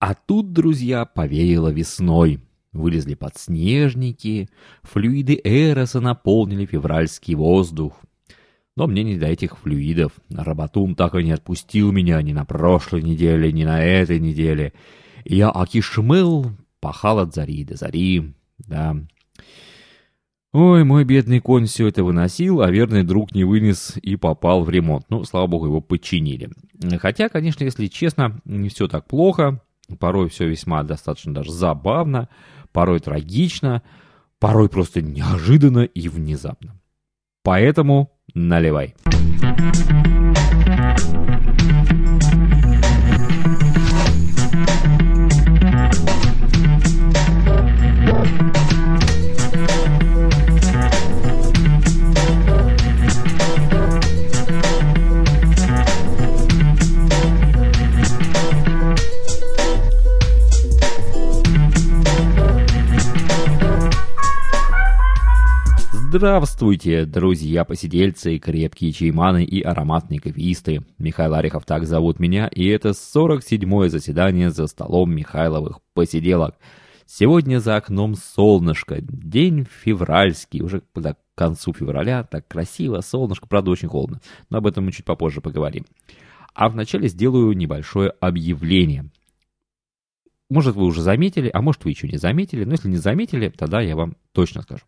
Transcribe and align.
А 0.00 0.14
тут, 0.14 0.52
друзья, 0.52 1.04
повеяло 1.04 1.68
весной. 1.68 2.40
Вылезли 2.72 3.14
подснежники, 3.14 4.48
флюиды 4.82 5.40
Эроса 5.42 6.00
наполнили 6.00 6.64
февральский 6.64 7.34
воздух. 7.34 8.00
Но 8.76 8.86
мне 8.86 9.02
не 9.02 9.18
до 9.18 9.26
этих 9.26 9.58
флюидов. 9.58 10.12
Работун 10.30 10.94
так 10.94 11.14
и 11.16 11.24
не 11.24 11.32
отпустил 11.32 11.92
меня 11.92 12.22
ни 12.22 12.32
на 12.32 12.44
прошлой 12.44 13.02
неделе, 13.02 13.52
ни 13.52 13.64
на 13.64 13.82
этой 13.82 14.20
неделе. 14.20 14.72
И 15.24 15.36
я 15.36 15.50
акишмыл 15.50 16.52
пахал 16.80 17.18
от 17.18 17.34
зари 17.34 17.64
до 17.64 17.76
зари. 17.76 18.32
Да. 18.58 18.96
Ой, 20.52 20.82
мой 20.82 21.04
бедный 21.04 21.40
конь 21.40 21.66
все 21.66 21.88
это 21.88 22.02
выносил, 22.02 22.62
а 22.62 22.70
верный 22.70 23.04
друг 23.04 23.34
не 23.34 23.44
вынес 23.44 23.96
и 24.02 24.16
попал 24.16 24.64
в 24.64 24.70
ремонт. 24.70 25.04
Ну, 25.10 25.24
слава 25.24 25.46
богу, 25.46 25.66
его 25.66 25.80
починили. 25.80 26.50
Хотя, 26.98 27.28
конечно, 27.28 27.64
если 27.64 27.86
честно, 27.86 28.40
не 28.44 28.68
все 28.68 28.88
так 28.88 29.06
плохо. 29.06 29.62
Порой 29.96 30.28
все 30.28 30.48
весьма 30.48 30.82
достаточно 30.82 31.34
даже 31.34 31.52
забавно, 31.52 32.28
порой 32.72 33.00
трагично, 33.00 33.82
порой 34.38 34.68
просто 34.68 35.02
неожиданно 35.02 35.80
и 35.80 36.08
внезапно. 36.08 36.80
Поэтому 37.42 38.12
наливай. 38.34 38.94
Здравствуйте, 66.20 67.06
друзья-посидельцы, 67.06 68.36
крепкие 68.36 68.92
чайманы 68.92 69.42
и 69.42 69.62
ароматные 69.62 70.20
кофеисты. 70.20 70.82
Михаил 70.98 71.32
Арихов 71.32 71.64
так 71.64 71.86
зовут 71.86 72.20
меня, 72.20 72.46
и 72.48 72.66
это 72.66 72.90
47-е 72.90 73.88
заседание 73.88 74.50
за 74.50 74.66
столом 74.66 75.14
Михайловых 75.14 75.78
посиделок. 75.94 76.56
Сегодня 77.06 77.58
за 77.58 77.76
окном 77.76 78.16
солнышко, 78.16 79.00
день 79.00 79.66
февральский, 79.82 80.60
уже 80.60 80.82
к 80.82 81.16
концу 81.34 81.72
февраля, 81.72 82.22
так 82.22 82.46
красиво, 82.46 83.00
солнышко, 83.00 83.48
правда 83.48 83.70
очень 83.70 83.88
холодно, 83.88 84.20
но 84.50 84.58
об 84.58 84.66
этом 84.66 84.84
мы 84.84 84.92
чуть 84.92 85.06
попозже 85.06 85.40
поговорим. 85.40 85.86
А 86.52 86.68
вначале 86.68 87.08
сделаю 87.08 87.56
небольшое 87.56 88.10
объявление. 88.20 89.06
Может, 90.50 90.76
вы 90.76 90.84
уже 90.84 91.00
заметили, 91.00 91.50
а 91.50 91.62
может, 91.62 91.82
вы 91.86 91.92
еще 91.92 92.08
не 92.08 92.18
заметили, 92.18 92.64
но 92.64 92.72
если 92.72 92.90
не 92.90 92.98
заметили, 92.98 93.48
тогда 93.48 93.80
я 93.80 93.96
вам 93.96 94.16
точно 94.34 94.60
скажу 94.60 94.84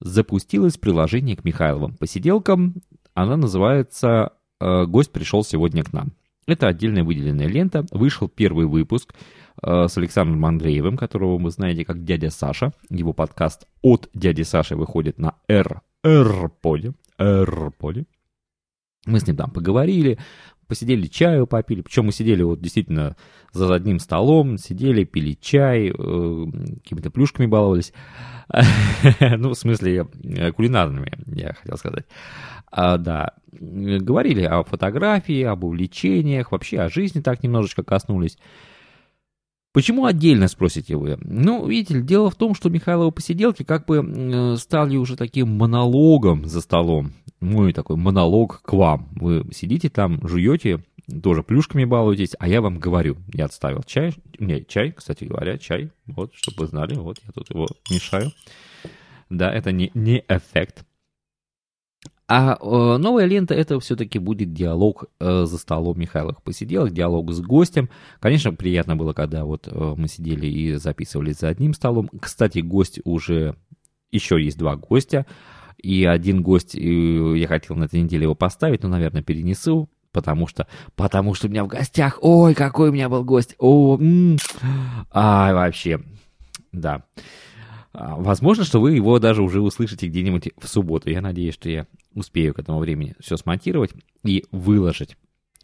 запустилось 0.00 0.76
приложение 0.76 1.36
к 1.36 1.44
Михайловым 1.44 1.94
посиделкам. 1.94 2.74
Она 3.14 3.36
называется 3.36 4.32
э, 4.60 4.84
«Гость 4.86 5.12
пришел 5.12 5.44
сегодня 5.44 5.82
к 5.82 5.92
нам». 5.92 6.12
Это 6.46 6.66
отдельная 6.68 7.04
выделенная 7.04 7.46
лента. 7.46 7.84
Вышел 7.90 8.28
первый 8.28 8.66
выпуск 8.66 9.14
э, 9.62 9.86
с 9.88 9.98
Александром 9.98 10.44
Андреевым, 10.46 10.96
которого 10.96 11.36
вы 11.36 11.50
знаете 11.50 11.84
как 11.84 12.04
«Дядя 12.04 12.30
Саша». 12.30 12.72
Его 12.88 13.12
подкаст 13.12 13.66
от 13.82 14.08
«Дяди 14.14 14.42
Саши» 14.42 14.76
выходит 14.76 15.18
на 15.18 15.34
R, 15.48 15.82
R-поле. 16.02 16.94
R-поле. 17.18 18.06
Мы 19.04 19.20
с 19.20 19.26
ним 19.26 19.36
там 19.36 19.50
поговорили, 19.50 20.18
посидели 20.68 21.06
чаю 21.06 21.46
попили. 21.46 21.80
Причем 21.80 22.06
мы 22.06 22.12
сидели 22.12 22.42
вот 22.42 22.60
действительно 22.60 23.16
за 23.52 23.74
одним 23.74 23.98
столом, 23.98 24.58
сидели, 24.58 25.04
пили 25.04 25.36
чай, 25.40 25.88
э, 25.88 25.92
какими-то 26.82 27.10
плюшками 27.10 27.46
баловались. 27.46 27.92
ну, 29.20 29.50
в 29.50 29.54
смысле, 29.54 30.06
э, 30.22 30.52
кулинарными, 30.52 31.12
я 31.26 31.54
хотел 31.54 31.76
сказать. 31.76 32.06
А, 32.70 32.98
да, 32.98 33.34
говорили 33.50 34.42
о 34.42 34.62
фотографии, 34.62 35.42
об 35.42 35.64
увлечениях, 35.64 36.52
вообще 36.52 36.80
о 36.80 36.90
жизни 36.90 37.20
так 37.20 37.42
немножечко 37.42 37.82
коснулись. 37.82 38.38
Почему 39.78 40.06
отдельно, 40.06 40.48
спросите 40.48 40.96
вы? 40.96 41.18
Ну, 41.20 41.64
видите 41.68 42.00
дело 42.02 42.30
в 42.30 42.34
том, 42.34 42.56
что 42.56 42.68
Михайловы 42.68 43.12
посиделки 43.12 43.62
как 43.62 43.86
бы 43.86 44.56
стали 44.58 44.96
уже 44.96 45.14
таким 45.14 45.56
монологом 45.56 46.46
за 46.46 46.62
столом. 46.62 47.12
Мой 47.38 47.72
такой 47.72 47.94
монолог 47.94 48.60
к 48.62 48.72
вам. 48.72 49.08
Вы 49.12 49.46
сидите 49.52 49.88
там, 49.88 50.18
жуете, 50.26 50.82
тоже 51.22 51.44
плюшками 51.44 51.84
балуетесь, 51.84 52.32
а 52.40 52.48
я 52.48 52.60
вам 52.60 52.80
говорю. 52.80 53.18
Я 53.32 53.44
отставил 53.44 53.84
чай. 53.84 54.16
Не, 54.40 54.64
чай, 54.64 54.90
кстати 54.90 55.22
говоря, 55.22 55.58
чай. 55.58 55.92
Вот, 56.06 56.32
чтобы 56.34 56.62
вы 56.62 56.66
знали, 56.66 56.96
вот 56.96 57.20
я 57.24 57.30
тут 57.30 57.48
его 57.50 57.68
мешаю. 57.88 58.32
Да, 59.30 59.48
это 59.48 59.70
не, 59.70 59.92
не 59.94 60.24
эффект. 60.28 60.86
А 62.30 62.58
э, 62.60 62.96
новая 62.98 63.24
лента 63.24 63.54
это 63.54 63.80
все-таки 63.80 64.18
будет 64.18 64.52
диалог 64.52 65.06
э, 65.18 65.44
за 65.46 65.56
столом 65.56 65.98
Михайловых 65.98 66.42
посиделок, 66.42 66.92
диалог 66.92 67.32
с 67.32 67.40
гостем. 67.40 67.88
Конечно, 68.20 68.52
приятно 68.52 68.96
было, 68.96 69.14
когда 69.14 69.46
вот 69.46 69.66
э, 69.66 69.94
мы 69.96 70.08
сидели 70.08 70.46
и 70.46 70.74
записывались 70.74 71.38
за 71.38 71.48
одним 71.48 71.72
столом. 71.72 72.10
Кстати, 72.20 72.58
гость 72.58 73.00
уже, 73.04 73.56
еще 74.12 74.42
есть 74.42 74.58
два 74.58 74.76
гостя. 74.76 75.24
И 75.82 76.04
один 76.04 76.42
гость, 76.42 76.74
я 76.74 77.46
хотел 77.46 77.76
на 77.76 77.84
этой 77.84 78.02
неделе 78.02 78.24
его 78.24 78.34
поставить, 78.34 78.82
но, 78.82 78.88
наверное, 78.88 79.22
перенесу, 79.22 79.88
потому 80.12 80.48
что, 80.48 80.66
потому 80.96 81.34
что 81.34 81.46
у 81.46 81.50
меня 81.50 81.64
в 81.64 81.68
гостях, 81.68 82.18
ой, 82.20 82.54
какой 82.54 82.90
у 82.90 82.92
меня 82.92 83.08
был 83.08 83.24
гость, 83.24 83.54
о, 83.58 83.96
м-м, 83.96 84.38
а, 85.12 85.54
вообще, 85.54 86.00
да. 86.72 87.04
А, 88.00 88.14
возможно, 88.14 88.62
что 88.62 88.80
вы 88.80 88.94
его 88.94 89.18
даже 89.18 89.42
уже 89.42 89.60
услышите 89.60 90.06
где-нибудь 90.06 90.50
в 90.56 90.68
субботу. 90.68 91.10
Я 91.10 91.20
надеюсь, 91.20 91.54
что 91.54 91.68
я 91.68 91.88
успею 92.14 92.54
к 92.54 92.60
этому 92.60 92.78
времени 92.78 93.16
все 93.18 93.36
смонтировать 93.36 93.90
и 94.24 94.44
выложить. 94.52 95.16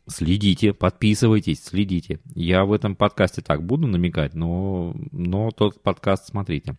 Следите, 0.09 0.73
подписывайтесь, 0.73 1.63
следите. 1.63 2.19
Я 2.35 2.65
в 2.65 2.73
этом 2.73 2.97
подкасте 2.97 3.41
так 3.41 3.65
буду 3.65 3.87
намекать, 3.87 4.35
но, 4.35 4.97
но 5.13 5.53
тот 5.53 5.81
подкаст 5.81 6.27
смотрите. 6.27 6.77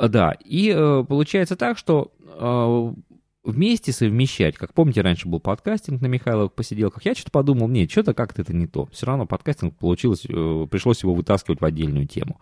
Да, 0.00 0.36
и 0.44 0.72
э, 0.72 1.04
получается 1.08 1.56
так, 1.56 1.76
что 1.76 2.12
э, 2.20 2.94
вместе 3.42 3.90
совмещать, 3.90 4.56
как 4.56 4.74
помните, 4.74 5.00
раньше 5.00 5.26
был 5.26 5.40
подкастинг 5.40 6.00
на 6.00 6.06
Михайловых 6.06 6.52
посиделках, 6.52 7.04
я 7.04 7.14
что-то 7.14 7.32
подумал, 7.32 7.66
нет, 7.66 7.90
что-то 7.90 8.14
как-то 8.14 8.42
это 8.42 8.54
не 8.54 8.68
то. 8.68 8.86
Все 8.92 9.06
равно 9.06 9.26
подкастинг 9.26 9.76
получилось, 9.76 10.24
э, 10.24 10.66
пришлось 10.70 11.02
его 11.02 11.14
вытаскивать 11.14 11.60
в 11.60 11.64
отдельную 11.64 12.06
тему. 12.06 12.38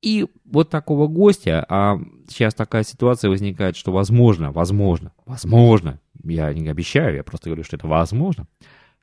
И 0.00 0.26
вот 0.44 0.70
такого 0.70 1.08
гостя, 1.08 1.64
а 1.68 1.98
сейчас 2.28 2.54
такая 2.54 2.84
ситуация 2.84 3.30
возникает, 3.30 3.76
что 3.76 3.90
возможно, 3.90 4.52
возможно, 4.52 5.12
возможно, 5.26 6.00
я 6.22 6.52
не 6.54 6.68
обещаю, 6.68 7.16
я 7.16 7.24
просто 7.24 7.48
говорю, 7.48 7.64
что 7.64 7.76
это 7.76 7.88
возможно, 7.88 8.46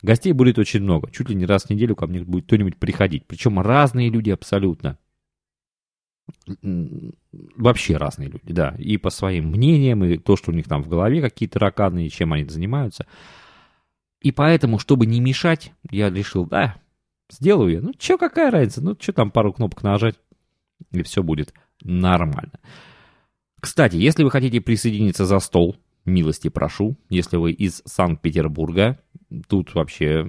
гостей 0.01 0.31
будет 0.31 0.57
очень 0.57 0.81
много. 0.81 1.11
Чуть 1.11 1.29
ли 1.29 1.35
не 1.35 1.45
раз 1.45 1.63
в 1.63 1.69
неделю 1.69 1.95
ко 1.95 2.07
мне 2.07 2.23
будет 2.23 2.45
кто-нибудь 2.45 2.77
приходить. 2.77 3.25
Причем 3.27 3.59
разные 3.59 4.09
люди 4.09 4.29
абсолютно. 4.29 4.97
Вообще 7.55 7.97
разные 7.97 8.29
люди, 8.29 8.53
да. 8.53 8.75
И 8.79 8.97
по 8.97 9.09
своим 9.09 9.49
мнениям, 9.49 10.03
и 10.05 10.17
то, 10.17 10.37
что 10.37 10.51
у 10.51 10.55
них 10.55 10.67
там 10.67 10.81
в 10.81 10.87
голове 10.87 11.21
какие-то 11.21 11.59
раканы, 11.59 12.07
и 12.07 12.09
чем 12.09 12.33
они 12.33 12.45
занимаются. 12.45 13.05
И 14.21 14.31
поэтому, 14.31 14.79
чтобы 14.79 15.05
не 15.05 15.19
мешать, 15.19 15.73
я 15.91 16.09
решил, 16.09 16.45
да, 16.45 16.77
сделаю 17.29 17.71
я. 17.71 17.81
Ну, 17.81 17.93
что, 17.99 18.17
какая 18.17 18.49
разница? 18.49 18.81
Ну, 18.81 18.95
что 18.99 19.13
там 19.13 19.29
пару 19.29 19.53
кнопок 19.53 19.83
нажать? 19.83 20.15
И 20.91 21.03
все 21.03 21.23
будет 21.23 21.53
нормально. 21.81 22.59
Кстати, 23.59 23.95
если 23.95 24.23
вы 24.23 24.31
хотите 24.31 24.61
присоединиться 24.61 25.25
за 25.25 25.39
стол, 25.39 25.77
милости 26.05 26.49
прошу. 26.49 26.97
Если 27.09 27.37
вы 27.37 27.51
из 27.51 27.81
Санкт-Петербурга, 27.85 28.99
тут 29.47 29.73
вообще 29.73 30.25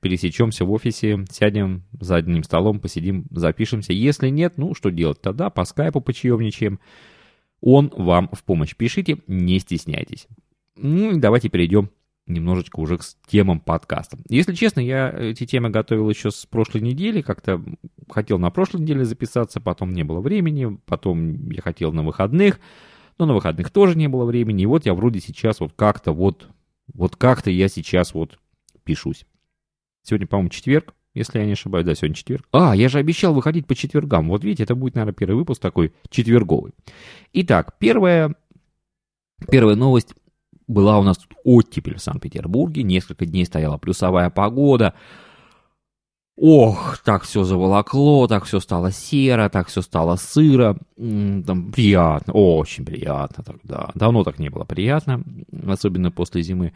пересечемся 0.00 0.64
в 0.64 0.72
офисе, 0.72 1.24
сядем 1.30 1.84
за 1.92 2.16
одним 2.16 2.42
столом, 2.42 2.80
посидим, 2.80 3.26
запишемся. 3.30 3.92
Если 3.92 4.28
нет, 4.28 4.54
ну 4.56 4.74
что 4.74 4.90
делать 4.90 5.20
тогда? 5.20 5.50
По 5.50 5.64
скайпу 5.64 6.00
почаевничаем. 6.00 6.80
Он 7.60 7.92
вам 7.94 8.28
в 8.32 8.42
помощь. 8.42 8.74
Пишите, 8.74 9.18
не 9.26 9.58
стесняйтесь. 9.58 10.26
Ну 10.76 11.12
и 11.12 11.18
давайте 11.18 11.50
перейдем 11.50 11.90
немножечко 12.32 12.80
уже 12.80 12.98
к 12.98 13.02
темам 13.26 13.60
подкаста. 13.60 14.18
Если 14.28 14.54
честно, 14.54 14.80
я 14.80 15.10
эти 15.10 15.46
темы 15.46 15.70
готовил 15.70 16.08
еще 16.08 16.30
с 16.30 16.46
прошлой 16.46 16.80
недели, 16.80 17.22
как-то 17.22 17.62
хотел 18.08 18.38
на 18.38 18.50
прошлой 18.50 18.80
неделе 18.82 19.04
записаться, 19.04 19.60
потом 19.60 19.92
не 19.92 20.04
было 20.04 20.20
времени, 20.20 20.78
потом 20.86 21.50
я 21.50 21.62
хотел 21.62 21.92
на 21.92 22.02
выходных, 22.02 22.60
но 23.18 23.26
на 23.26 23.34
выходных 23.34 23.70
тоже 23.70 23.96
не 23.96 24.08
было 24.08 24.24
времени, 24.24 24.62
и 24.62 24.66
вот 24.66 24.86
я 24.86 24.94
вроде 24.94 25.20
сейчас 25.20 25.60
вот 25.60 25.72
как-то 25.76 26.12
вот, 26.12 26.48
вот 26.94 27.16
как-то 27.16 27.50
я 27.50 27.68
сейчас 27.68 28.14
вот 28.14 28.38
пишусь. 28.84 29.26
Сегодня, 30.02 30.26
по-моему, 30.26 30.50
четверг, 30.50 30.94
если 31.12 31.40
я 31.40 31.46
не 31.46 31.52
ошибаюсь, 31.52 31.84
да, 31.84 31.94
сегодня 31.94 32.14
четверг. 32.14 32.46
А, 32.52 32.74
я 32.74 32.88
же 32.88 32.98
обещал 32.98 33.34
выходить 33.34 33.66
по 33.66 33.74
четвергам. 33.74 34.28
Вот 34.28 34.44
видите, 34.44 34.62
это 34.62 34.74
будет, 34.74 34.94
наверное, 34.94 35.14
первый 35.14 35.34
выпуск 35.36 35.60
такой 35.60 35.92
четверговый. 36.08 36.72
Итак, 37.32 37.76
первая, 37.78 38.34
первая 39.50 39.76
новость 39.76 40.14
была 40.70 40.98
у 40.98 41.02
нас 41.02 41.18
тут 41.18 41.36
оттепель 41.44 41.96
в 41.96 42.02
Санкт-Петербурге, 42.02 42.82
несколько 42.82 43.26
дней 43.26 43.44
стояла 43.44 43.76
плюсовая 43.76 44.30
погода. 44.30 44.94
Ох, 46.36 46.98
так 47.04 47.24
все 47.24 47.44
заволокло, 47.44 48.26
так 48.26 48.44
все 48.44 48.60
стало 48.60 48.92
серо, 48.92 49.50
так 49.50 49.68
все 49.68 49.82
стало 49.82 50.16
сыро. 50.16 50.78
Там 50.96 51.70
приятно, 51.70 52.32
очень 52.32 52.86
приятно 52.86 53.44
тогда. 53.44 53.90
Давно 53.94 54.24
так 54.24 54.38
не 54.38 54.48
было 54.48 54.64
приятно, 54.64 55.22
особенно 55.66 56.10
после 56.10 56.42
зимы. 56.42 56.72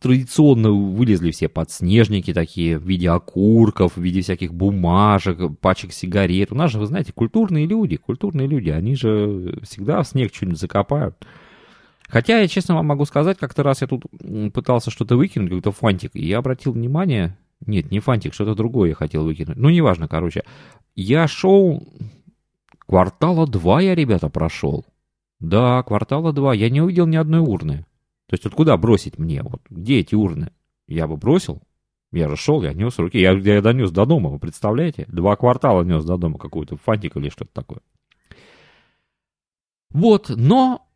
Традиционно 0.00 0.72
вылезли 0.72 1.30
все 1.30 1.48
подснежники 1.48 2.32
такие 2.32 2.78
в 2.78 2.84
виде 2.84 3.10
окурков, 3.10 3.96
в 3.96 4.00
виде 4.00 4.22
всяких 4.22 4.54
бумажек, 4.54 5.38
пачек 5.60 5.92
сигарет. 5.92 6.50
У 6.50 6.54
нас 6.54 6.72
же, 6.72 6.78
вы 6.78 6.86
знаете, 6.86 7.12
культурные 7.12 7.66
люди, 7.66 7.96
культурные 7.96 8.48
люди, 8.48 8.70
они 8.70 8.96
же 8.96 9.60
всегда 9.62 10.02
в 10.02 10.08
снег 10.08 10.34
что-нибудь 10.34 10.58
закопают. 10.58 11.16
Хотя, 12.12 12.40
я 12.40 12.46
честно 12.46 12.74
вам 12.74 12.84
могу 12.84 13.06
сказать, 13.06 13.38
как-то 13.38 13.62
раз 13.62 13.80
я 13.80 13.86
тут 13.86 14.04
пытался 14.52 14.90
что-то 14.90 15.16
выкинуть, 15.16 15.48
какой-то 15.48 15.72
фантик, 15.72 16.10
и 16.12 16.22
я 16.26 16.38
обратил 16.38 16.72
внимание, 16.72 17.38
нет, 17.64 17.90
не 17.90 18.00
фантик, 18.00 18.34
что-то 18.34 18.54
другое 18.54 18.90
я 18.90 18.94
хотел 18.94 19.24
выкинуть. 19.24 19.56
Ну, 19.56 19.70
неважно, 19.70 20.08
короче. 20.08 20.42
Я 20.94 21.26
шел... 21.26 21.82
Квартала 22.80 23.46
два 23.46 23.80
я, 23.80 23.94
ребята, 23.94 24.28
прошел. 24.28 24.84
Да, 25.40 25.82
квартала 25.84 26.34
два. 26.34 26.52
Я 26.52 26.68
не 26.68 26.82
увидел 26.82 27.06
ни 27.06 27.16
одной 27.16 27.40
урны. 27.40 27.86
То 28.26 28.34
есть 28.34 28.44
вот 28.44 28.52
куда 28.52 28.76
бросить 28.76 29.18
мне? 29.18 29.42
Вот 29.42 29.62
где 29.70 30.00
эти 30.00 30.14
урны? 30.14 30.52
Я 30.86 31.06
бы 31.06 31.16
бросил. 31.16 31.62
Я 32.12 32.28
же 32.28 32.36
шел, 32.36 32.62
я 32.62 32.74
нес 32.74 32.98
руки. 32.98 33.18
Я, 33.18 33.32
я 33.32 33.62
донес 33.62 33.90
до 33.90 34.04
дома, 34.04 34.28
вы 34.28 34.38
представляете? 34.38 35.06
Два 35.08 35.34
квартала 35.36 35.82
нес 35.82 36.04
до 36.04 36.18
дома 36.18 36.36
какую-то 36.36 36.76
фантик 36.76 37.16
или 37.16 37.30
что-то 37.30 37.54
такое. 37.54 37.80
Вот, 39.88 40.28
но 40.28 40.86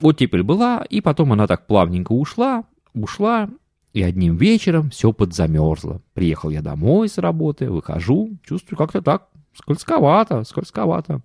вот 0.00 0.18
теперь 0.18 0.42
была, 0.42 0.84
и 0.88 1.00
потом 1.00 1.32
она 1.32 1.46
так 1.46 1.66
плавненько 1.66 2.12
ушла, 2.12 2.64
ушла, 2.94 3.48
и 3.92 4.02
одним 4.02 4.36
вечером 4.36 4.90
все 4.90 5.12
подзамерзло. 5.12 6.00
Приехал 6.14 6.50
я 6.50 6.62
домой 6.62 7.08
с 7.08 7.18
работы, 7.18 7.70
выхожу, 7.70 8.36
чувствую 8.44 8.78
как-то 8.78 9.02
так, 9.02 9.28
скользковато, 9.54 10.44
скользковато. 10.44 11.22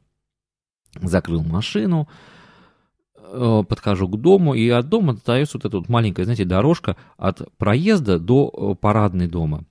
Закрыл 1.01 1.43
машину, 1.43 2.07
э, 3.17 3.63
подхожу 3.67 4.07
к 4.07 4.19
дому, 4.19 4.53
и 4.53 4.67
от 4.69 4.89
дома 4.89 5.13
остается 5.13 5.57
вот 5.57 5.65
эта 5.65 5.77
вот 5.77 5.89
маленькая, 5.89 6.23
знаете, 6.23 6.45
дорожка 6.45 6.95
от 7.17 7.55
проезда 7.57 8.17
до 8.17 8.51
э, 8.51 8.75
парадной 8.75 9.27
дома. 9.27 9.65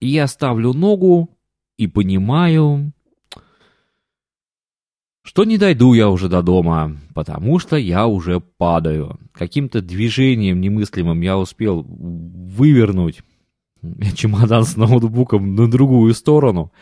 И 0.00 0.08
я 0.08 0.26
ставлю 0.26 0.72
ногу 0.72 1.30
и 1.76 1.86
понимаю, 1.88 2.92
что 5.24 5.44
не 5.44 5.56
дойду 5.56 5.94
я 5.94 6.10
уже 6.10 6.28
до 6.28 6.42
дома, 6.42 6.96
потому 7.14 7.58
что 7.58 7.76
я 7.76 8.06
уже 8.06 8.40
падаю. 8.40 9.18
Каким-то 9.32 9.80
движением 9.80 10.60
немыслимым 10.60 11.20
я 11.22 11.38
успел 11.38 11.82
вывернуть 11.82 13.22
чемодан 14.14 14.64
с 14.64 14.76
ноутбуком 14.76 15.54
на 15.54 15.68
другую 15.68 16.14
сторону 16.14 16.72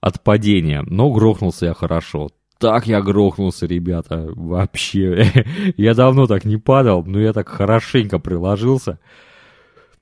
от 0.00 0.22
падения, 0.22 0.82
но 0.82 1.10
грохнулся 1.10 1.66
я 1.66 1.74
хорошо. 1.74 2.30
Так 2.58 2.88
я 2.88 3.00
грохнулся, 3.00 3.66
ребята, 3.66 4.28
вообще. 4.34 5.46
я 5.76 5.94
давно 5.94 6.26
так 6.26 6.44
не 6.44 6.56
падал, 6.56 7.04
но 7.04 7.20
я 7.20 7.32
так 7.32 7.48
хорошенько 7.48 8.18
приложился. 8.18 8.98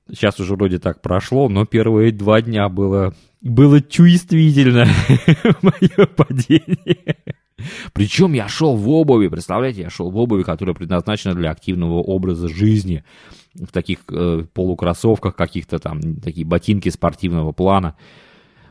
Сейчас 0.08 0.40
уже 0.40 0.54
вроде 0.54 0.78
так 0.78 1.02
прошло, 1.02 1.50
но 1.50 1.66
первые 1.66 2.12
два 2.12 2.40
дня 2.40 2.70
было, 2.70 3.12
было 3.42 3.82
чувствительно 3.82 4.86
мое 5.62 6.06
падение. 6.06 7.16
Причем 7.92 8.32
я 8.32 8.48
шел 8.48 8.76
в 8.76 8.88
обуви, 8.88 9.28
представляете, 9.28 9.82
я 9.82 9.90
шел 9.90 10.10
в 10.10 10.16
обуви, 10.16 10.42
которая 10.42 10.74
предназначена 10.74 11.34
для 11.34 11.50
активного 11.50 12.02
образа 12.02 12.48
жизни, 12.48 13.04
в 13.54 13.72
таких 13.72 14.00
э, 14.10 14.44
полукроссовках 14.52 15.34
каких-то 15.34 15.78
там, 15.78 16.16
такие 16.16 16.46
ботинки 16.46 16.88
спортивного 16.88 17.52
плана. 17.52 17.96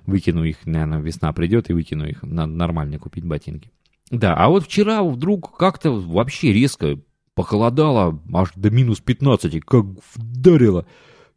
Выкину 0.06 0.44
их, 0.44 0.66
наверное, 0.66 1.00
весна 1.00 1.34
придет 1.34 1.70
и 1.70 1.74
выкину 1.74 2.08
их. 2.08 2.22
Надо 2.22 2.52
нормально 2.52 3.00
купить 3.00 3.26
ботинки. 3.26 3.72
Да, 4.12 4.36
а 4.36 4.50
вот 4.50 4.66
вчера 4.66 5.04
вдруг 5.04 5.58
как-то 5.58 5.92
вообще 5.92 6.54
резко 6.54 7.00
похолодало, 7.34 8.20
аж 8.34 8.50
до 8.56 8.70
минус 8.70 9.00
15, 9.00 9.64
как 9.66 9.86
вдарило. 10.14 10.86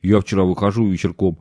Я 0.02 0.20
вчера 0.20 0.44
выхожу 0.44 0.87
вечерком, 0.87 1.38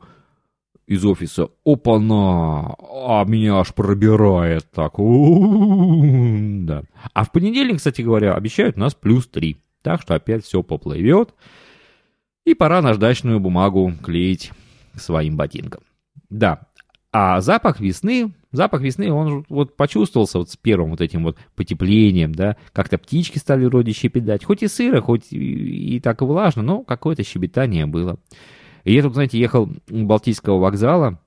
из 0.88 1.06
офиса. 1.06 1.50
Опа-на! 1.66 2.76
А 2.80 3.24
меня 3.26 3.60
аж 3.60 3.74
пробирает 3.74 4.72
так. 4.72 4.94
Да. 4.98 6.84
А 7.14 7.24
в 7.24 7.32
понедельник, 7.32 7.78
кстати 7.78 8.02
говоря, 8.02 8.34
обещают 8.34 8.78
нас 8.78 8.96
плюс 8.96 9.28
3. 9.28 9.58
Так 9.84 10.02
что 10.02 10.16
опять 10.16 10.46
все 10.46 10.64
поплывет. 10.64 11.34
И 12.46 12.54
пора 12.54 12.82
наждачную 12.82 13.40
бумагу 13.40 13.94
клеить 14.02 14.52
своим 14.96 15.36
ботинкам. 15.36 15.84
Да. 16.30 16.62
А 17.12 17.42
запах 17.42 17.80
весны, 17.80 18.34
запах 18.52 18.82
весны, 18.82 19.12
он 19.12 19.46
вот 19.50 19.76
почувствовался 19.76 20.40
вот 20.40 20.50
с 20.50 20.58
первым 20.58 20.92
вот 20.92 21.02
этим 21.02 21.24
вот 21.24 21.38
потеплением, 21.56 22.34
да, 22.34 22.58
как-то 22.74 22.98
птички 22.98 23.38
стали 23.38 23.66
вроде 23.66 23.94
щебетать, 23.94 24.44
хоть 24.44 24.62
и 24.62 24.68
сыро, 24.68 25.02
хоть 25.02 25.32
и, 25.32 25.96
и 25.96 26.00
так 26.00 26.22
и 26.22 26.26
влажно, 26.26 26.64
но 26.64 26.84
какое-то 26.84 27.24
щебетание 27.24 27.86
было. 27.86 28.20
И 28.88 28.94
я 28.94 29.02
тут, 29.02 29.16
знаете, 29.16 29.38
ехал 29.38 29.70
у 29.92 30.06
Балтийского 30.06 30.60
вокзала, 30.60 31.20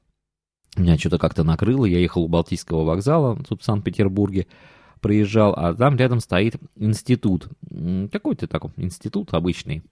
меня 0.79 0.97
что-то 0.97 1.19
как-то 1.19 1.45
накрыло, 1.45 1.85
я 1.85 1.99
ехал 1.99 2.23
у 2.23 2.29
Балтийского 2.29 2.85
вокзала, 2.85 3.37
тут 3.47 3.61
в 3.61 3.65
Санкт-Петербурге, 3.67 4.47
проезжал, 5.03 5.53
а 5.55 5.75
там 5.75 5.95
рядом 5.99 6.21
стоит 6.21 6.57
институт, 6.77 7.49
какой-то 8.11 8.47
такой 8.47 8.71
институт 8.79 9.35
обычный. 9.35 9.83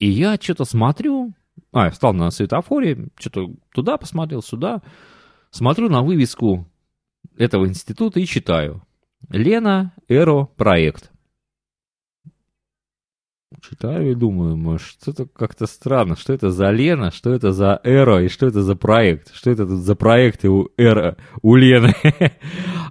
И 0.00 0.10
я 0.10 0.36
что-то 0.38 0.66
смотрю, 0.66 1.32
а, 1.72 1.86
я 1.86 1.90
встал 1.90 2.12
на 2.12 2.30
светофоре, 2.30 3.08
что-то 3.18 3.54
туда 3.72 3.96
посмотрел, 3.96 4.42
сюда, 4.42 4.82
смотрю 5.48 5.88
на 5.88 6.02
вывеску 6.02 6.68
этого 7.38 7.66
института 7.66 8.20
и 8.20 8.26
читаю. 8.26 8.82
Лена 9.30 9.94
Эро 10.08 10.44
проект. 10.44 11.10
Читаю 13.62 14.10
и 14.10 14.14
думаю, 14.16 14.78
что-то 14.78 15.26
как-то 15.26 15.66
странно. 15.66 16.16
Что 16.16 16.32
это 16.32 16.50
за 16.50 16.70
Лена, 16.70 17.12
что 17.12 17.32
это 17.32 17.52
за 17.52 17.80
Эро 17.84 18.24
и 18.24 18.28
что 18.28 18.46
это 18.46 18.62
за 18.62 18.74
проект? 18.74 19.32
Что 19.32 19.50
это 19.50 19.66
тут 19.66 19.78
за 19.78 19.94
проекты 19.94 20.48
у 20.48 20.68
Эро, 20.76 21.16
у 21.42 21.54
Лены? 21.54 21.94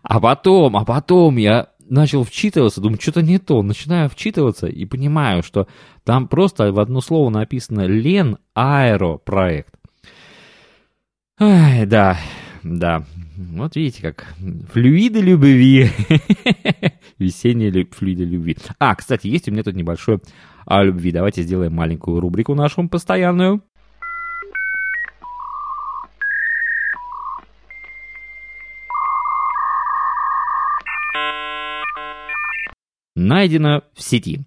А 0.07 0.19
потом, 0.19 0.77
а 0.77 0.85
потом 0.85 1.37
я 1.37 1.69
начал 1.79 2.23
вчитываться, 2.23 2.79
думаю, 2.79 3.01
что-то 3.01 3.21
не 3.21 3.39
то. 3.39 3.63
Начинаю 3.63 4.07
вчитываться 4.07 4.67
и 4.67 4.85
понимаю, 4.85 5.41
что 5.41 5.67
там 6.03 6.27
просто 6.27 6.71
в 6.71 6.79
одно 6.79 7.01
слово 7.01 7.29
написано 7.31 7.87
Лен 7.87 8.37
Аэро 8.53 9.17
проект. 9.17 9.73
Ай, 11.39 11.85
да, 11.85 12.17
да. 12.65 13.05
Вот 13.37 13.75
видите, 13.75 14.01
как 14.01 14.33
флюиды 14.73 15.21
любви. 15.21 15.91
Весенние 17.19 17.85
флюиды 17.85 18.23
любви. 18.23 18.57
А, 18.79 18.95
кстати, 18.95 19.27
есть 19.27 19.47
у 19.47 19.51
меня 19.51 19.61
тут 19.61 19.75
небольшое 19.75 20.19
о 20.65 20.83
любви. 20.83 21.11
Давайте 21.11 21.43
сделаем 21.43 21.73
маленькую 21.73 22.19
рубрику 22.19 22.55
нашу 22.55 22.89
постоянную. 22.89 23.61
Найдено 33.13 33.83
в 33.93 34.01
сети. 34.01 34.41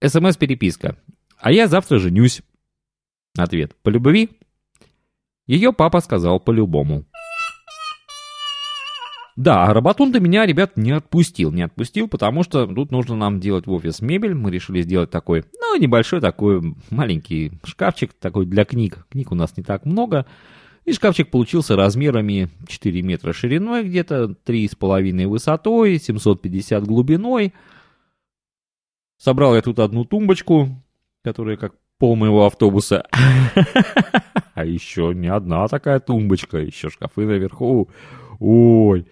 СМС-переписка. 0.00 0.96
А 1.36 1.50
я 1.50 1.66
завтра 1.66 1.98
женюсь. 1.98 2.42
Ответ. 3.36 3.74
По 3.82 3.88
любви? 3.88 4.30
Ее 5.50 5.72
папа 5.72 5.98
сказал 5.98 6.38
по-любому. 6.38 7.06
Да, 9.34 9.64
а 9.64 9.74
Работун-то 9.74 10.20
меня, 10.20 10.46
ребят, 10.46 10.76
не 10.76 10.92
отпустил. 10.92 11.50
Не 11.50 11.62
отпустил, 11.62 12.06
потому 12.06 12.44
что 12.44 12.68
тут 12.68 12.92
нужно 12.92 13.16
нам 13.16 13.40
делать 13.40 13.66
в 13.66 13.72
офис 13.72 14.00
мебель. 14.00 14.34
Мы 14.34 14.52
решили 14.52 14.80
сделать 14.82 15.10
такой, 15.10 15.44
ну, 15.60 15.76
небольшой 15.76 16.20
такой 16.20 16.76
маленький 16.90 17.50
шкафчик 17.64 18.12
такой 18.12 18.46
для 18.46 18.64
книг. 18.64 19.04
Книг 19.10 19.32
у 19.32 19.34
нас 19.34 19.56
не 19.56 19.64
так 19.64 19.86
много. 19.86 20.24
И 20.84 20.92
шкафчик 20.92 21.32
получился 21.32 21.74
размерами 21.74 22.48
4 22.68 23.02
метра 23.02 23.32
шириной 23.32 23.82
где-то, 23.82 24.36
3,5 24.46 25.26
высотой, 25.26 25.98
750 25.98 26.84
глубиной. 26.84 27.54
Собрал 29.16 29.56
я 29.56 29.62
тут 29.62 29.80
одну 29.80 30.04
тумбочку, 30.04 30.68
которая 31.24 31.56
как 31.56 31.74
пол 32.00 32.16
моего 32.16 32.46
автобуса. 32.46 33.04
А 34.54 34.64
еще 34.64 35.12
не 35.14 35.28
одна 35.28 35.66
такая 35.68 36.00
тумбочка, 36.00 36.58
еще 36.58 36.90
шкафы 36.90 37.24
наверху. 37.24 37.88
Ой. 38.40 39.06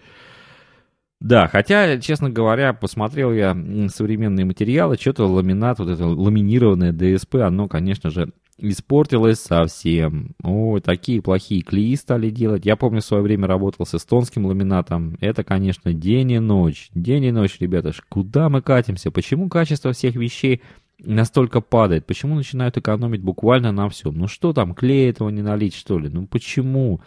Да, 1.19 1.47
хотя, 1.47 1.99
честно 1.99 2.29
говоря, 2.29 2.73
посмотрел 2.73 3.33
я 3.33 3.57
современные 3.87 4.45
материалы, 4.45 4.95
что-то 4.95 5.25
ламинат, 5.25 5.79
вот 5.79 5.89
это 5.89 6.05
ламинированное 6.05 6.93
ДСП, 6.93 7.35
оно, 7.35 7.67
конечно 7.67 8.11
же, 8.11 8.31
испортилось 8.59 9.39
совсем. 9.39 10.35
Ой, 10.43 10.81
такие 10.81 11.21
плохие 11.21 11.61
клеи 11.61 11.95
стали 11.95 12.29
делать. 12.29 12.65
Я 12.65 12.75
помню, 12.75 13.01
в 13.01 13.05
свое 13.05 13.23
время 13.23 13.47
работал 13.47 13.87
с 13.87 13.95
эстонским 13.95 14.45
ламинатом. 14.45 15.17
Это, 15.19 15.43
конечно, 15.43 15.93
день 15.93 16.31
и 16.33 16.39
ночь. 16.39 16.89
День 16.93 17.25
и 17.25 17.31
ночь, 17.31 17.57
ребята. 17.59 17.91
Куда 18.09 18.49
мы 18.49 18.61
катимся? 18.61 19.09
Почему 19.09 19.49
качество 19.49 19.93
всех 19.93 20.15
вещей 20.15 20.61
настолько 20.99 21.61
падает? 21.61 22.05
Почему 22.05 22.35
начинают 22.35 22.77
экономить 22.77 23.21
буквально 23.21 23.71
на 23.71 23.89
всем? 23.89 24.17
Ну 24.17 24.27
что 24.27 24.53
там, 24.53 24.73
клей 24.73 25.09
этого 25.09 25.29
не 25.29 25.41
налить, 25.41 25.75
что 25.75 25.99
ли? 25.99 26.09
Ну 26.09 26.27
почему? 26.27 27.01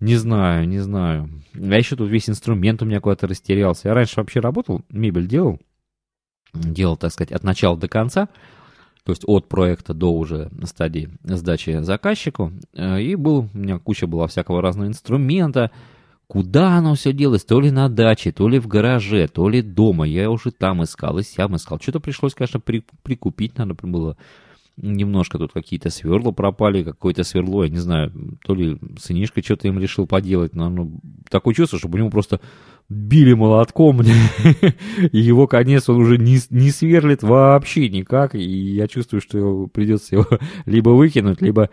Не 0.00 0.16
знаю, 0.16 0.66
не 0.66 0.78
знаю. 0.78 1.28
А 1.54 1.76
еще 1.76 1.96
тут 1.96 2.10
весь 2.10 2.30
инструмент 2.30 2.82
у 2.82 2.86
меня 2.86 3.00
куда-то 3.00 3.26
растерялся. 3.26 3.88
Я 3.88 3.94
раньше 3.94 4.14
вообще 4.16 4.40
работал, 4.40 4.82
мебель 4.88 5.26
делал. 5.26 5.60
Делал, 6.54 6.96
так 6.96 7.12
сказать, 7.12 7.32
от 7.32 7.44
начала 7.44 7.76
до 7.76 7.88
конца. 7.88 8.28
То 9.04 9.12
есть 9.12 9.22
от 9.26 9.48
проекта 9.48 9.94
до 9.94 10.12
уже 10.12 10.50
стадии 10.64 11.10
сдачи 11.22 11.82
заказчику. 11.82 12.52
Э, 12.74 13.00
и 13.00 13.14
был, 13.14 13.48
у 13.52 13.58
меня 13.58 13.78
куча 13.78 14.06
была 14.06 14.26
всякого 14.26 14.62
разного 14.62 14.88
инструмента. 14.88 15.70
Куда 16.30 16.76
оно 16.76 16.94
все 16.94 17.12
делось? 17.12 17.44
То 17.44 17.60
ли 17.60 17.72
на 17.72 17.88
даче, 17.88 18.30
то 18.30 18.48
ли 18.48 18.60
в 18.60 18.68
гараже, 18.68 19.26
то 19.26 19.48
ли 19.48 19.62
дома. 19.62 20.06
Я 20.06 20.30
уже 20.30 20.52
там 20.52 20.80
искал, 20.84 21.18
и 21.18 21.24
сям 21.24 21.56
искал. 21.56 21.80
Что-то 21.80 21.98
пришлось, 21.98 22.34
конечно, 22.34 22.60
при, 22.60 22.84
прикупить 23.02 23.58
надо 23.58 23.74
было 23.74 24.16
немножко 24.82 25.38
тут 25.38 25.52
какие-то 25.52 25.90
сверла 25.90 26.30
пропали, 26.30 26.82
какое-то 26.82 27.24
сверло, 27.24 27.64
я 27.64 27.70
не 27.70 27.78
знаю, 27.78 28.38
то 28.44 28.54
ли 28.54 28.78
сынишка 28.98 29.42
что-то 29.42 29.68
им 29.68 29.78
решил 29.78 30.06
поделать, 30.06 30.54
но 30.54 30.68
ну, 30.68 31.00
такое 31.28 31.54
чувство, 31.54 31.78
чтобы 31.78 31.96
у 31.96 31.98
него 31.98 32.10
просто 32.10 32.40
били 32.88 33.34
молотком, 33.34 34.00
и 35.12 35.18
его 35.18 35.46
конец 35.46 35.88
он 35.88 35.96
уже 35.96 36.18
не, 36.18 36.38
не 36.50 36.70
сверлит 36.70 37.22
вообще 37.22 37.88
никак, 37.88 38.34
и 38.34 38.42
я 38.42 38.88
чувствую, 38.88 39.20
что 39.20 39.66
придется 39.68 40.16
его 40.16 40.26
либо 40.66 40.90
выкинуть, 40.90 41.40
либо 41.40 41.70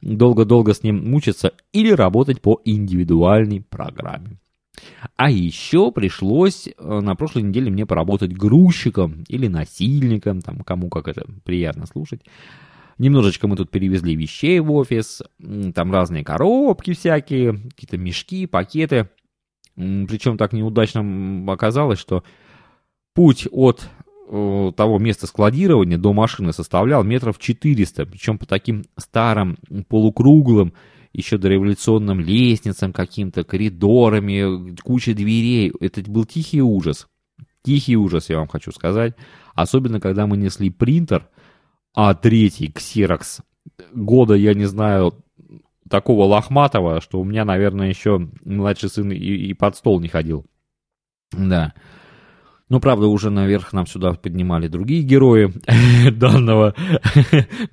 долго-долго 0.00 0.74
с 0.74 0.82
ним 0.82 1.10
мучиться, 1.10 1.52
или 1.72 1.90
работать 1.90 2.40
по 2.40 2.60
индивидуальной 2.64 3.60
программе. 3.60 4.38
А 5.16 5.30
еще 5.30 5.92
пришлось 5.92 6.66
э, 6.66 7.00
на 7.00 7.14
прошлой 7.14 7.42
неделе 7.42 7.70
мне 7.70 7.86
поработать 7.86 8.36
грузчиком 8.36 9.24
или 9.28 9.46
насильником, 9.46 10.40
там 10.40 10.60
кому 10.60 10.88
как 10.88 11.08
это 11.08 11.26
приятно 11.44 11.86
слушать. 11.86 12.22
Немножечко 12.98 13.48
мы 13.48 13.56
тут 13.56 13.70
перевезли 13.70 14.14
вещей 14.14 14.60
в 14.60 14.70
офис, 14.72 15.22
там 15.74 15.92
разные 15.92 16.24
коробки 16.24 16.92
всякие, 16.92 17.54
какие-то 17.54 17.96
мешки, 17.98 18.46
пакеты. 18.46 19.08
Причем 19.74 20.38
так 20.38 20.52
неудачно 20.52 21.52
оказалось, 21.52 21.98
что 21.98 22.22
путь 23.14 23.48
от 23.50 23.88
э, 24.28 24.72
того 24.76 24.98
места 24.98 25.26
складирования 25.26 25.98
до 25.98 26.12
машины 26.12 26.52
составлял 26.52 27.02
метров 27.02 27.38
400, 27.38 28.06
причем 28.06 28.38
по 28.38 28.46
таким 28.46 28.84
старым 28.96 29.58
полукруглым 29.88 30.72
еще 31.14 31.38
дореволюционным 31.38 32.20
лестницам 32.20 32.92
каким-то, 32.92 33.44
коридорами, 33.44 34.76
куча 34.82 35.14
дверей. 35.14 35.72
Это 35.80 36.02
был 36.10 36.24
тихий 36.24 36.60
ужас. 36.60 37.06
Тихий 37.62 37.96
ужас, 37.96 38.28
я 38.28 38.38
вам 38.38 38.48
хочу 38.48 38.72
сказать. 38.72 39.14
Особенно, 39.54 40.00
когда 40.00 40.26
мы 40.26 40.36
несли 40.36 40.70
принтер, 40.70 41.28
а 41.94 42.14
третий, 42.14 42.70
ксерокс, 42.70 43.40
года, 43.94 44.34
я 44.34 44.54
не 44.54 44.66
знаю, 44.66 45.14
такого 45.88 46.24
лохматого, 46.24 47.00
что 47.00 47.20
у 47.20 47.24
меня, 47.24 47.44
наверное, 47.44 47.88
еще 47.88 48.28
младший 48.44 48.90
сын 48.90 49.12
и, 49.12 49.16
и 49.16 49.54
под 49.54 49.76
стол 49.76 50.00
не 50.00 50.08
ходил. 50.08 50.44
Да. 51.30 51.74
Ну, 52.70 52.80
правда, 52.80 53.08
уже 53.08 53.28
наверх 53.28 53.74
нам 53.74 53.86
сюда 53.86 54.14
поднимали 54.14 54.68
другие 54.68 55.02
герои 55.02 55.52
данного 56.10 56.74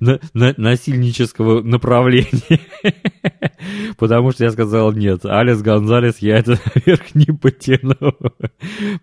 насильнического 0.00 1.62
направления. 1.62 2.60
Потому 3.96 4.32
что 4.32 4.44
я 4.44 4.50
сказал, 4.50 4.92
нет, 4.92 5.24
Алис 5.24 5.62
Гонзалес, 5.62 6.18
я 6.18 6.36
это 6.36 6.58
наверх 6.74 7.14
не 7.14 7.26
потяну. 7.34 7.94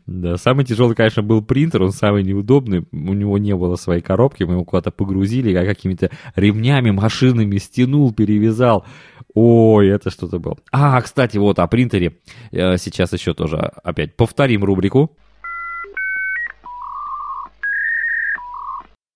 Да, 0.05 0.37
самый 0.37 0.63
тяжелый, 0.63 0.93
конечно, 0.93 1.23
был 1.23 1.41
принтер, 1.41 1.81
он 1.81 1.91
самый 1.91 2.23
неудобный. 2.23 2.85
У 2.91 3.13
него 3.13 3.39
не 3.39 3.55
было 3.55 3.75
своей 3.75 4.01
коробки, 4.01 4.43
мы 4.43 4.53
его 4.53 4.65
куда-то 4.65 4.91
погрузили, 4.91 5.53
как 5.55 5.65
какими-то 5.65 6.11
ремнями, 6.35 6.91
машинами 6.91 7.57
стянул, 7.57 8.13
перевязал. 8.13 8.85
Ой, 9.33 9.89
это 9.89 10.11
что-то 10.11 10.37
было. 10.37 10.57
А, 10.71 11.01
кстати, 11.01 11.37
вот 11.37 11.57
о 11.57 11.67
принтере. 11.67 12.17
Э, 12.51 12.77
сейчас 12.77 13.11
еще 13.13 13.33
тоже 13.33 13.57
опять 13.57 14.15
повторим 14.15 14.63
рубрику. 14.63 15.17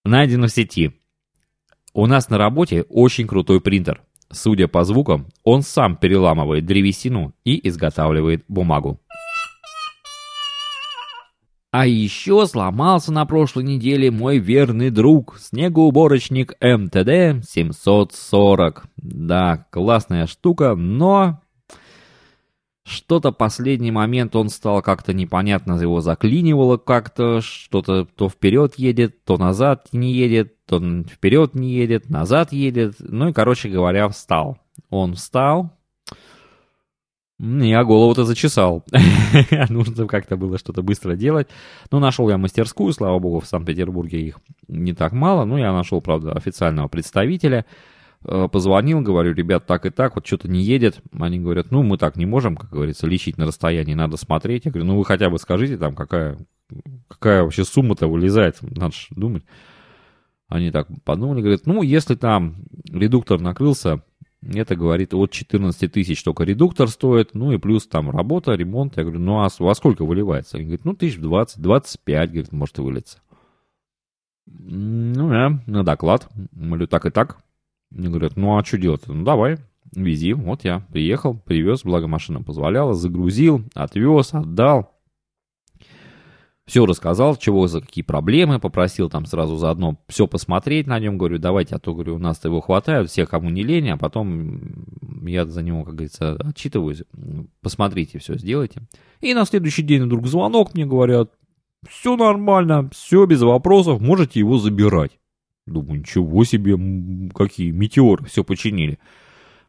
Найдено 0.05 0.47
в 0.47 0.51
сети. 0.51 0.91
У 1.93 2.07
нас 2.07 2.29
на 2.29 2.37
работе 2.37 2.83
очень 2.89 3.25
крутой 3.25 3.61
принтер. 3.61 4.01
Судя 4.29 4.67
по 4.67 4.83
звукам, 4.83 5.27
он 5.43 5.61
сам 5.61 5.95
переламывает 5.95 6.65
древесину 6.65 7.33
и 7.45 7.67
изготавливает 7.67 8.43
бумагу. 8.49 8.99
А 11.71 11.87
еще 11.87 12.45
сломался 12.45 13.13
на 13.13 13.25
прошлой 13.25 13.63
неделе 13.63 14.11
мой 14.11 14.39
верный 14.39 14.89
друг, 14.89 15.37
снегоуборочник 15.39 16.53
МТД 16.61 17.47
740. 17.49 18.85
Да, 18.97 19.65
классная 19.71 20.27
штука, 20.27 20.75
но 20.75 21.42
что-то 22.83 23.31
последний 23.31 23.91
момент 23.91 24.35
он 24.35 24.49
стал 24.49 24.81
как-то 24.81 25.13
непонятно, 25.13 25.73
его 25.79 26.01
заклинивало 26.01 26.77
как-то, 26.77 27.41
что-то 27.41 28.05
то 28.05 28.29
вперед 28.29 28.75
едет, 28.75 29.23
то 29.23 29.37
назад 29.37 29.87
не 29.93 30.13
едет, 30.13 30.65
то 30.65 30.79
вперед 30.79 31.55
не 31.55 31.71
едет, 31.71 32.09
назад 32.09 32.51
едет. 32.51 32.95
Ну 32.99 33.29
и, 33.29 33.33
короче 33.33 33.69
говоря, 33.69 34.09
встал. 34.09 34.57
Он 34.89 35.15
встал, 35.15 35.71
я 37.39 37.83
голову-то 37.83 38.23
зачесал. 38.23 38.85
Нужно 39.69 40.07
как-то 40.07 40.37
было 40.37 40.57
что-то 40.57 40.81
быстро 40.81 41.15
делать. 41.15 41.47
Ну, 41.91 41.99
нашел 41.99 42.29
я 42.29 42.37
мастерскую, 42.37 42.93
слава 42.93 43.19
богу, 43.19 43.39
в 43.39 43.47
Санкт-Петербурге 43.47 44.21
их 44.21 44.39
не 44.67 44.93
так 44.93 45.11
мало. 45.11 45.43
Ну, 45.43 45.57
я 45.57 45.73
нашел, 45.73 45.99
правда, 45.99 46.31
официального 46.31 46.87
представителя. 46.87 47.65
Э, 48.25 48.47
позвонил, 48.49 49.01
говорю, 49.01 49.33
ребят, 49.33 49.65
так 49.65 49.85
и 49.85 49.89
так, 49.89 50.15
вот 50.15 50.25
что-то 50.25 50.47
не 50.47 50.61
едет. 50.61 51.01
Они 51.19 51.39
говорят, 51.39 51.71
ну, 51.71 51.83
мы 51.83 51.97
так 51.97 52.15
не 52.15 52.25
можем, 52.25 52.55
как 52.55 52.69
говорится, 52.69 53.05
лечить 53.05 53.37
на 53.37 53.45
расстоянии, 53.45 53.93
надо 53.93 54.17
смотреть. 54.17 54.65
Я 54.65 54.71
говорю, 54.71 54.87
ну, 54.87 54.97
вы 54.97 55.05
хотя 55.05 55.29
бы 55.29 55.37
скажите 55.37 55.77
там, 55.77 55.93
какая, 55.93 56.37
какая 57.07 57.43
вообще 57.43 57.65
сумма-то 57.65 58.07
вылезает, 58.07 58.57
надо 58.61 58.93
же 58.93 59.07
думать. 59.11 59.43
Они 60.47 60.71
так 60.71 60.87
подумали, 61.03 61.41
говорят, 61.41 61.65
ну, 61.65 61.81
если 61.81 62.15
там 62.15 62.55
редуктор 62.89 63.39
накрылся, 63.39 64.01
это 64.41 64.75
говорит 64.75 65.13
от 65.13 65.31
14 65.31 65.91
тысяч 65.91 66.21
только 66.23 66.43
редуктор 66.43 66.89
стоит, 66.89 67.33
ну 67.33 67.53
и 67.53 67.57
плюс 67.57 67.87
там 67.87 68.09
работа, 68.09 68.53
ремонт. 68.53 68.97
Я 68.97 69.03
говорю, 69.03 69.19
ну 69.19 69.41
а 69.41 69.47
во 69.57 69.73
сколько 69.73 70.03
выливается? 70.03 70.57
Они 70.57 70.65
говорят, 70.65 70.85
ну 70.85 70.93
тысяч 70.93 71.17
20, 71.17 71.61
25, 71.61 72.29
говорит, 72.29 72.51
может 72.51 72.77
и 72.77 72.81
вылиться. 72.81 73.19
Ну 74.45 75.31
я 75.31 75.63
на 75.65 75.83
доклад, 75.85 76.29
говорю, 76.51 76.87
так 76.87 77.05
и 77.05 77.09
так. 77.09 77.37
Мне 77.93 78.09
говорят, 78.09 78.35
ну 78.35 78.57
а 78.57 78.65
что 78.65 78.77
делать? 78.77 79.01
Ну 79.07 79.23
давай, 79.23 79.57
вези. 79.95 80.33
Вот 80.33 80.63
я 80.63 80.79
приехал, 80.91 81.35
привез, 81.35 81.83
благо 81.83 82.07
машина 82.07 82.41
позволяла, 82.41 82.93
загрузил, 82.93 83.63
отвез, 83.75 84.33
отдал. 84.33 84.91
Все 86.65 86.85
рассказал, 86.85 87.35
чего 87.35 87.67
за 87.67 87.81
какие 87.81 88.03
проблемы, 88.05 88.57
попросил 88.57 89.09
там 89.09 89.25
сразу 89.25 89.57
заодно 89.57 89.99
все 90.07 90.27
посмотреть 90.27 90.87
на 90.87 90.97
нем, 90.97 91.17
говорю, 91.17 91.37
давайте, 91.37 91.75
а 91.75 91.79
то, 91.79 91.93
говорю, 91.93 92.15
у 92.15 92.19
нас 92.19 92.43
его 92.45 92.61
хватает, 92.61 93.09
всех, 93.09 93.29
кому 93.29 93.49
не 93.49 93.63
лень, 93.63 93.89
а 93.89 93.97
потом 93.97 94.85
я 95.27 95.45
за 95.45 95.61
него, 95.61 95.83
как 95.83 95.95
говорится, 95.95 96.35
отчитываюсь, 96.35 97.03
посмотрите, 97.61 98.17
все 98.19 98.37
сделайте. 98.37 98.81
И 99.19 99.33
на 99.33 99.43
следующий 99.43 99.83
день 99.83 100.03
вдруг 100.03 100.25
звонок 100.25 100.73
мне 100.73 100.85
говорят, 100.85 101.31
все 101.87 102.15
нормально, 102.15 102.89
все 102.93 103.25
без 103.25 103.41
вопросов, 103.41 103.99
можете 103.99 104.39
его 104.39 104.57
забирать. 104.57 105.19
Думаю, 105.65 105.99
ничего 105.99 106.43
себе, 106.43 106.77
какие 107.33 107.71
метеоры, 107.71 108.25
все 108.25 108.43
починили. 108.43 108.99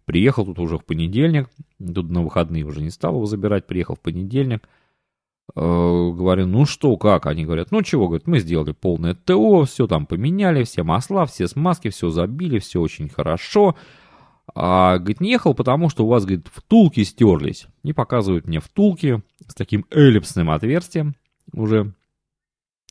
Приехал 0.05 0.45
тут 0.45 0.59
уже 0.59 0.77
в 0.77 0.85
понедельник, 0.85 1.49
тут 1.79 2.11
на 2.11 2.23
выходные 2.23 2.65
уже 2.65 2.83
не 2.83 2.91
стал 2.91 3.15
его 3.15 3.27
забирать, 3.27 3.67
приехал 3.67 3.95
в 3.95 4.01
понедельник. 4.01 4.69
Э, 5.55 5.61
говорю, 5.61 6.47
ну 6.47 6.65
что, 6.67 6.97
как? 6.97 7.27
Они 7.27 7.45
говорят, 7.45 7.71
ну 7.71 7.83
чего, 7.83 8.09
говорят, 8.09 8.27
мы 8.27 8.41
сделали 8.41 8.73
полное 8.73 9.15
ТО, 9.15 9.65
все 9.65 9.87
там 9.87 10.07
поменяли, 10.07 10.65
все 10.65 10.83
масла, 10.83 11.27
все 11.27 11.47
смазки, 11.47 11.89
все 11.91 12.11
забили, 12.11 12.59
все 12.59 12.81
очень 12.81 13.09
хорошо. 13.09 13.77
А, 14.55 14.99
говорит, 14.99 15.21
не 15.21 15.31
ехал, 15.31 15.55
потому 15.55 15.89
что 15.89 16.05
у 16.05 16.09
вас, 16.09 16.25
говорит, 16.25 16.49
втулки 16.53 17.03
стерлись. 17.05 17.67
И 17.83 17.93
показывают 17.93 18.47
мне 18.47 18.61
втулки 18.61 19.23
с 19.47 19.55
таким 19.55 19.87
эллипсным 19.91 20.51
отверстием 20.51 21.15
уже 21.53 21.95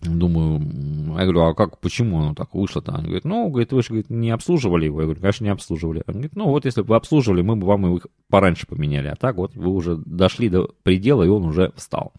Думаю, 0.05 0.59
я 1.17 1.23
говорю, 1.23 1.41
а 1.41 1.53
как, 1.53 1.79
почему 1.79 2.19
оно 2.19 2.33
так 2.33 2.53
вышло-то? 2.53 2.93
Они 2.93 3.05
говорят, 3.05 3.25
ну, 3.25 3.49
говорит, 3.49 3.71
вы 3.71 3.81
же 3.81 3.89
говорит, 3.89 4.09
не 4.09 4.31
обслуживали 4.31 4.85
его. 4.85 4.99
Я 5.01 5.05
говорю, 5.05 5.21
конечно, 5.21 5.43
не 5.45 5.49
обслуживали. 5.49 6.03
Он 6.07 6.13
говорит, 6.13 6.35
ну, 6.35 6.47
вот 6.47 6.65
если 6.65 6.81
бы 6.81 6.89
вы 6.89 6.95
обслуживали, 6.95 7.41
мы 7.41 7.55
бы 7.55 7.67
вам 7.67 7.95
их 7.95 8.07
пораньше 8.29 8.67
поменяли. 8.67 9.07
А 9.07 9.15
так 9.15 9.37
вот 9.37 9.55
вы 9.55 9.69
уже 9.69 9.97
дошли 9.97 10.49
до 10.49 10.69
предела, 10.83 11.23
и 11.23 11.29
он 11.29 11.45
уже 11.45 11.71
встал. 11.75 12.13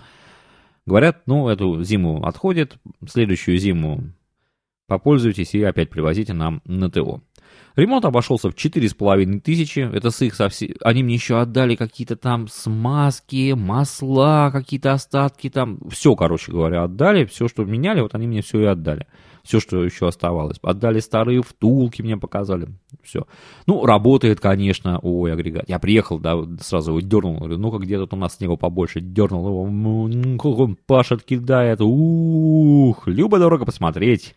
Говорят, 0.87 1.23
ну, 1.27 1.49
эту 1.49 1.83
зиму 1.83 2.25
отходит, 2.25 2.79
следующую 3.07 3.59
зиму 3.59 4.05
попользуйтесь 4.87 5.55
и 5.55 5.63
опять 5.63 5.91
привозите 5.91 6.33
нам 6.33 6.61
на 6.65 6.91
ТО. 6.91 7.21
Ремонт 7.77 8.05
обошелся 8.05 8.51
в 8.51 8.55
четыре 8.55 8.89
с 8.89 8.95
половиной 8.95 9.41
тысячи. 9.41 9.81
Это 9.81 10.11
с 10.11 10.23
их 10.23 10.35
совсем... 10.35 10.71
Они 10.81 11.03
мне 11.03 11.15
еще 11.15 11.41
отдали 11.41 11.75
какие-то 11.75 12.17
там 12.17 12.47
смазки, 12.49 13.53
масла, 13.53 14.51
какие-то 14.53 14.93
остатки 14.93 15.51
там. 15.51 15.79
Все, 15.91 16.15
короче 16.15 16.53
говоря, 16.53 16.85
отдали. 16.85 17.25
Все, 17.25 17.49
что 17.49 17.65
меняли, 17.65 18.01
вот 18.01 18.15
они 18.15 18.29
мне 18.29 18.43
все 18.43 18.61
и 18.61 18.65
отдали. 18.65 19.07
Все, 19.43 19.61
что 19.61 19.85
еще 19.85 20.07
оставалось. 20.09 20.57
Отдали 20.63 21.01
старые 21.01 21.43
втулки, 21.43 22.01
мне 22.01 22.17
показали. 22.17 22.69
Все. 23.03 23.27
Ну, 23.67 23.85
работает, 23.85 24.41
конечно, 24.41 24.99
ой, 25.01 25.33
агрегат. 25.33 25.69
Я 25.69 25.79
приехал, 25.79 26.19
да, 26.19 26.37
сразу 26.61 26.93
его 26.93 27.01
дернул. 27.01 27.39
Говорю, 27.39 27.59
ну-ка, 27.59 27.79
где 27.79 27.99
тут 27.99 28.15
у 28.15 28.17
нас 28.17 28.37
снега 28.37 28.57
побольше. 28.57 29.01
Дернул 29.01 29.47
его. 29.47 29.63
Он 29.63 30.77
пашет, 30.87 31.25
кидает. 31.25 31.81
Ух, 31.83 33.07
любо 33.07 33.39
дорого 33.39 33.67
посмотреть. 33.67 34.35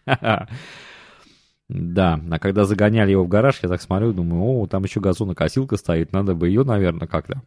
Да, 1.70 2.22
а 2.32 2.40
когда 2.40 2.64
загоняли 2.64 3.12
его 3.12 3.26
в 3.26 3.28
гараж, 3.28 3.60
я 3.62 3.68
так 3.68 3.82
смотрю, 3.82 4.14
думаю, 4.14 4.42
о, 4.42 4.68
там 4.68 4.84
еще 4.84 5.02
газонокосилка 5.02 5.76
стоит, 5.76 6.14
надо 6.14 6.34
бы 6.34 6.48
ее, 6.48 6.64
наверное, 6.64 7.08
как-то 7.08 7.42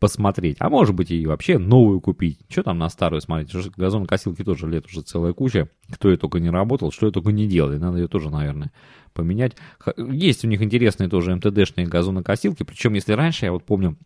посмотреть. 0.00 0.56
А 0.58 0.70
может 0.70 0.94
быть 0.94 1.10
и 1.10 1.26
вообще 1.26 1.58
новую 1.58 2.00
купить. 2.00 2.38
Что 2.48 2.64
там 2.64 2.78
на 2.78 2.88
старую 2.88 3.20
смотреть? 3.20 3.54
Газонокосилки 3.76 4.42
тоже 4.42 4.66
лет 4.66 4.86
уже 4.86 5.02
целая 5.02 5.34
куча. 5.34 5.68
Кто 5.90 6.10
я 6.10 6.16
только 6.16 6.40
не 6.40 6.48
работал, 6.50 6.90
что 6.90 7.06
я 7.06 7.12
только 7.12 7.30
не 7.32 7.46
делал. 7.46 7.70
надо 7.78 7.98
ее 7.98 8.08
тоже, 8.08 8.30
наверное, 8.30 8.72
поменять. 9.12 9.56
Есть 9.98 10.44
у 10.44 10.48
них 10.48 10.62
интересные 10.62 11.10
тоже 11.10 11.36
МТДшные 11.36 11.86
газонокосилки. 11.86 12.62
Причем, 12.62 12.94
если 12.94 13.12
раньше, 13.12 13.44
я 13.44 13.52
вот 13.52 13.64
помню, 13.64 13.96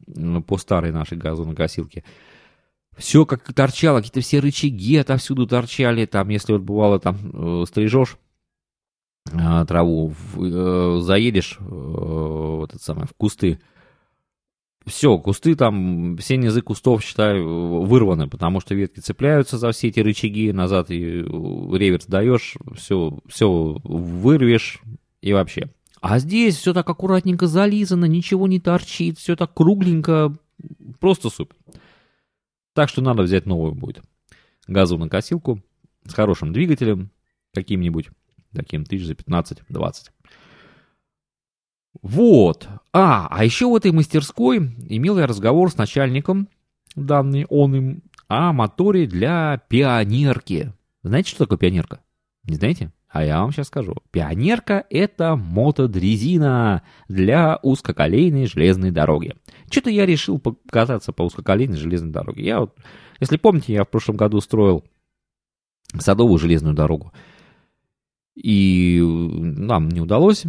по 0.47 0.59
старой 0.59 0.91
нашей 0.91 1.17
газонокосилке, 1.17 2.03
все 2.97 3.25
как 3.25 3.53
торчало, 3.53 3.99
какие-то 3.99 4.21
все 4.21 4.41
рычаги 4.41 4.97
отовсюду 4.97 5.47
торчали. 5.47 6.07
Там, 6.07 6.29
если 6.29 6.53
вот 6.53 6.63
бывало, 6.63 6.99
там 6.99 7.17
э, 7.33 7.65
стрижешь 7.69 8.19
траву, 9.25 10.15
э, 10.37 10.99
заедешь 11.03 11.59
э, 11.59 11.65
вот 11.65 12.75
это 12.75 12.83
самое, 12.83 13.07
в 13.07 13.15
кусты, 13.15 13.61
все, 14.87 15.19
кусты 15.19 15.55
там, 15.55 16.17
все 16.19 16.37
низы 16.37 16.61
кустов, 16.61 17.03
считаю, 17.03 17.83
вырваны, 17.83 18.29
потому 18.29 18.61
что 18.61 18.75
ветки 18.75 19.01
цепляются 19.01 19.57
за 19.57 19.73
все 19.73 19.89
эти 19.89 20.01
рычаги, 20.01 20.53
назад 20.53 20.91
и 20.91 21.23
реверс 21.23 22.07
даешь, 22.07 22.57
все, 22.77 23.19
все 23.27 23.79
вырвешь 23.83 24.83
и 25.23 25.33
вообще. 25.33 25.71
А 26.03 26.19
здесь 26.19 26.57
все 26.57 26.75
так 26.75 26.89
аккуратненько 26.89 27.47
зализано, 27.47 28.05
ничего 28.05 28.47
не 28.47 28.61
торчит, 28.61 29.19
все 29.19 29.37
так 29.37 29.55
кругленько, 29.55 30.37
просто 31.01 31.31
супер. 31.31 31.57
Так 32.75 32.91
что 32.91 33.01
надо 33.01 33.23
взять 33.23 33.47
новую 33.47 33.75
будет. 33.75 34.05
Газонокосилку 34.67 35.63
с 36.05 36.13
хорошим 36.13 36.53
двигателем, 36.53 37.11
каким-нибудь, 37.55 38.11
таким 38.55 38.85
тысяч 38.85 39.07
за 39.07 39.15
15-20. 39.15 40.11
Вот. 42.03 42.69
А, 42.93 43.29
а 43.31 43.45
еще 43.45 43.69
в 43.69 43.77
этой 43.77 43.93
мастерской 43.93 44.59
имел 44.59 45.19
я 45.19 45.27
разговор 45.27 45.71
с 45.71 45.77
начальником, 45.77 46.49
данный 46.97 47.47
он 47.47 47.75
им, 47.75 48.03
о 48.29 48.53
моторе 48.53 49.07
для 49.07 49.61
пионерки. 49.69 50.73
Знаете, 51.03 51.31
что 51.31 51.45
такое 51.45 51.59
пионерка? 51.59 52.01
Не 52.45 52.57
знаете? 52.57 52.93
А 53.09 53.25
я 53.25 53.41
вам 53.41 53.53
сейчас 53.53 53.69
скажу. 53.69 53.95
Пионерка– 54.11 54.85
это 54.91 55.37
мотодрезина 55.37 56.83
для 57.09 57.61
узкоколейной 57.63 58.47
железной 58.47 58.91
дороги. 58.91 59.37
Что-то 59.71 59.91
я 59.91 60.05
решил 60.05 60.41
покататься 60.41 61.13
по 61.13 61.23
узкоколейной 61.23 61.77
железной 61.77 62.11
дороге. 62.11 62.45
Я 62.45 62.61
вот, 62.61 62.77
если 63.21 63.37
помните, 63.37 63.73
я 63.73 63.85
в 63.85 63.89
прошлом 63.89 64.17
году 64.17 64.41
строил 64.41 64.85
садовую 65.97 66.39
железную 66.39 66.75
дорогу. 66.75 67.13
И 68.35 69.01
нам 69.01 69.89
не 69.89 70.01
удалось 70.01 70.45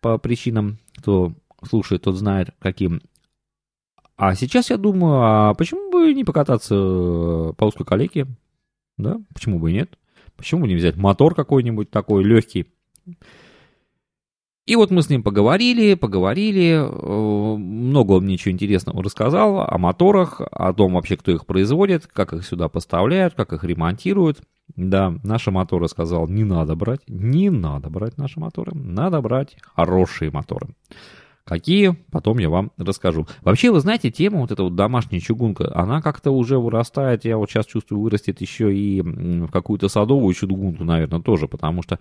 по 0.00 0.18
причинам, 0.18 0.78
кто 0.96 1.32
слушает, 1.66 2.02
тот 2.02 2.16
знает, 2.16 2.50
каким. 2.58 3.00
А 4.16 4.34
сейчас 4.34 4.70
я 4.70 4.76
думаю, 4.76 5.20
а 5.20 5.54
почему 5.54 5.90
бы 5.90 6.14
не 6.14 6.24
покататься 6.24 6.74
по 6.74 7.64
узкой 7.64 7.84
колейке? 7.84 8.26
Да, 8.96 9.20
почему 9.32 9.58
бы 9.58 9.70
и 9.70 9.74
нет? 9.74 9.98
Почему 10.36 10.62
бы 10.62 10.68
не 10.68 10.76
взять 10.76 10.96
мотор 10.96 11.34
какой-нибудь 11.34 11.90
такой 11.90 12.22
легкий? 12.22 12.66
И 14.66 14.76
вот 14.76 14.90
мы 14.90 15.02
с 15.02 15.10
ним 15.10 15.22
поговорили, 15.22 15.92
поговорили, 15.92 16.72
э, 16.72 17.56
много 17.56 18.12
он 18.12 18.24
мне 18.24 18.38
чего 18.38 18.52
интересного 18.52 19.02
рассказал 19.02 19.60
о 19.60 19.76
моторах, 19.76 20.40
о 20.40 20.72
том 20.72 20.94
вообще, 20.94 21.18
кто 21.18 21.32
их 21.32 21.44
производит, 21.44 22.06
как 22.06 22.32
их 22.32 22.46
сюда 22.46 22.70
поставляют, 22.70 23.34
как 23.34 23.52
их 23.52 23.62
ремонтируют. 23.62 24.40
Да, 24.74 25.14
наши 25.22 25.50
моторы 25.50 25.86
сказал, 25.88 26.26
не 26.28 26.44
надо 26.44 26.74
брать, 26.76 27.02
не 27.06 27.50
надо 27.50 27.90
брать 27.90 28.16
наши 28.16 28.40
моторы, 28.40 28.72
надо 28.74 29.20
брать 29.20 29.56
хорошие 29.74 30.30
моторы. 30.30 30.68
Какие, 31.44 31.98
потом 32.10 32.38
я 32.38 32.48
вам 32.48 32.72
расскажу. 32.78 33.26
Вообще, 33.42 33.70
вы 33.70 33.80
знаете, 33.80 34.10
тема 34.10 34.40
вот 34.40 34.50
эта 34.50 34.62
вот 34.62 34.74
домашняя 34.76 35.20
чугунка, 35.20 35.70
она 35.76 36.00
как-то 36.00 36.30
уже 36.30 36.58
вырастает, 36.58 37.26
я 37.26 37.36
вот 37.36 37.50
сейчас 37.50 37.66
чувствую, 37.66 38.00
вырастет 38.00 38.40
еще 38.40 38.74
и 38.74 39.02
в 39.02 39.48
какую-то 39.48 39.90
садовую 39.90 40.32
чугунку, 40.32 40.84
наверное, 40.84 41.20
тоже, 41.20 41.46
потому 41.48 41.82
что 41.82 41.98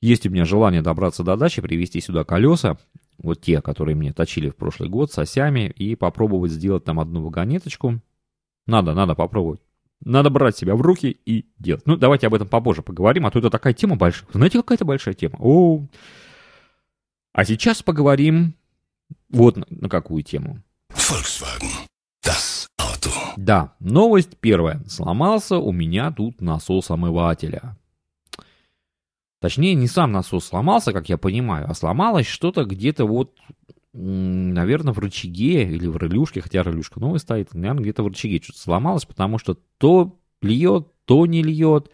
есть 0.00 0.26
у 0.26 0.30
меня 0.30 0.44
желание 0.44 0.82
добраться 0.82 1.24
до 1.24 1.36
дачи, 1.36 1.62
привезти 1.62 2.00
сюда 2.00 2.24
колеса, 2.24 2.78
вот 3.18 3.40
те, 3.40 3.60
которые 3.60 3.96
мне 3.96 4.12
точили 4.12 4.50
в 4.50 4.56
прошлый 4.56 4.88
год 4.88 5.12
с 5.12 5.18
осями, 5.18 5.72
и 5.76 5.94
попробовать 5.96 6.52
сделать 6.52 6.84
там 6.84 7.00
одну 7.00 7.22
вагонеточку. 7.24 8.00
Надо, 8.66 8.94
надо 8.94 9.14
попробовать. 9.14 9.60
Надо 10.04 10.30
брать 10.30 10.56
себя 10.56 10.76
в 10.76 10.80
руки 10.80 11.18
и 11.26 11.46
делать. 11.58 11.82
Ну, 11.86 11.96
давайте 11.96 12.28
об 12.28 12.34
этом 12.34 12.46
попозже 12.46 12.82
поговорим, 12.82 13.26
а 13.26 13.30
то 13.30 13.40
это 13.40 13.50
такая 13.50 13.72
тема 13.72 13.96
большая. 13.96 14.28
Знаете, 14.32 14.58
какая-то 14.58 14.84
большая 14.84 15.14
тема? 15.14 15.36
О, 15.40 15.84
а 17.32 17.44
сейчас 17.44 17.82
поговорим 17.82 18.54
вот 19.30 19.56
на, 19.56 19.66
на 19.70 19.88
какую 19.88 20.22
тему. 20.22 20.62
Volkswagen. 20.90 21.86
Das 22.24 22.66
Auto. 22.80 23.10
Да, 23.36 23.74
новость 23.80 24.36
первая. 24.38 24.82
Сломался 24.88 25.58
у 25.58 25.72
меня 25.72 26.10
тут 26.10 26.40
насос 26.40 26.90
омывателя. 26.90 27.77
Точнее, 29.40 29.74
не 29.74 29.86
сам 29.86 30.12
насос 30.12 30.46
сломался, 30.46 30.92
как 30.92 31.08
я 31.08 31.16
понимаю, 31.16 31.66
а 31.68 31.74
сломалось 31.74 32.26
что-то 32.26 32.64
где-то 32.64 33.04
вот, 33.04 33.36
наверное, 33.92 34.92
в 34.92 34.98
рычаге 34.98 35.62
или 35.62 35.86
в 35.86 35.96
релюшке, 35.96 36.40
хотя 36.40 36.62
релюшка 36.62 36.98
новая 36.98 37.20
стоит, 37.20 37.54
наверное, 37.54 37.82
где-то 37.82 38.02
в 38.02 38.08
рычаге 38.08 38.40
что-то 38.42 38.58
сломалось, 38.58 39.04
потому 39.04 39.38
что 39.38 39.56
то 39.78 40.18
льет, 40.42 40.88
то 41.04 41.24
не 41.26 41.42
льет. 41.42 41.90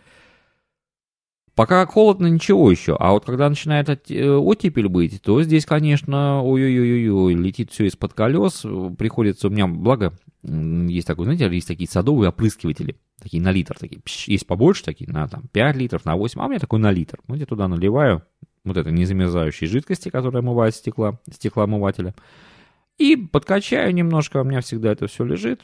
Пока 1.55 1.87
холодно, 1.87 2.27
ничего 2.27 2.69
еще. 2.71 2.97
А 2.99 3.13
вот 3.13 3.27
когда 3.27 3.49
начинает 3.49 3.89
э, 4.11 4.29
оттепель 4.29 4.89
быть, 4.89 5.23
то 5.23 5.41
здесь, 5.43 5.67
конечно, 5.67 6.43
ой-ой-ой-ой, 6.43 7.35
летит 7.35 7.71
все 7.71 7.87
из-под 7.87 8.13
колес. 8.13 8.65
Приходится 8.99 9.47
у 9.47 9.51
меня, 9.51 9.69
благо, 9.69 10.19
есть 10.45 11.07
такой, 11.07 11.25
знаете, 11.25 11.49
есть 11.49 11.69
такие 11.69 11.89
садовые 11.89 12.29
опрыскиватели, 12.29 12.97
такие 13.21 13.43
на 13.43 13.51
литр, 13.51 13.77
такие, 13.79 14.01
есть 14.27 14.47
побольше 14.47 14.85
такие, 14.85 15.11
на 15.11 15.27
там 15.27 15.45
5 15.53 15.77
литров, 15.77 16.05
на 16.05 16.17
8, 16.17 16.41
а 16.41 16.45
у 16.45 16.49
меня 16.49 16.59
такой 16.59 16.79
на 16.79 16.91
литр. 16.91 17.19
Вот 17.27 17.39
я 17.39 17.47
туда 17.47 17.69
наливаю 17.69 18.23
вот 18.65 18.77
это 18.77 18.91
незамерзающей 18.91 19.67
жидкости, 19.67 20.09
которая 20.09 20.43
омывает 20.43 20.75
стекла, 20.75 21.19
стеклоомывателя. 21.31 22.15
И 22.97 23.17
подкачаю 23.17 23.93
немножко, 23.93 24.41
у 24.41 24.45
меня 24.45 24.61
всегда 24.61 24.93
это 24.93 25.09
все 25.09 25.25
лежит. 25.25 25.63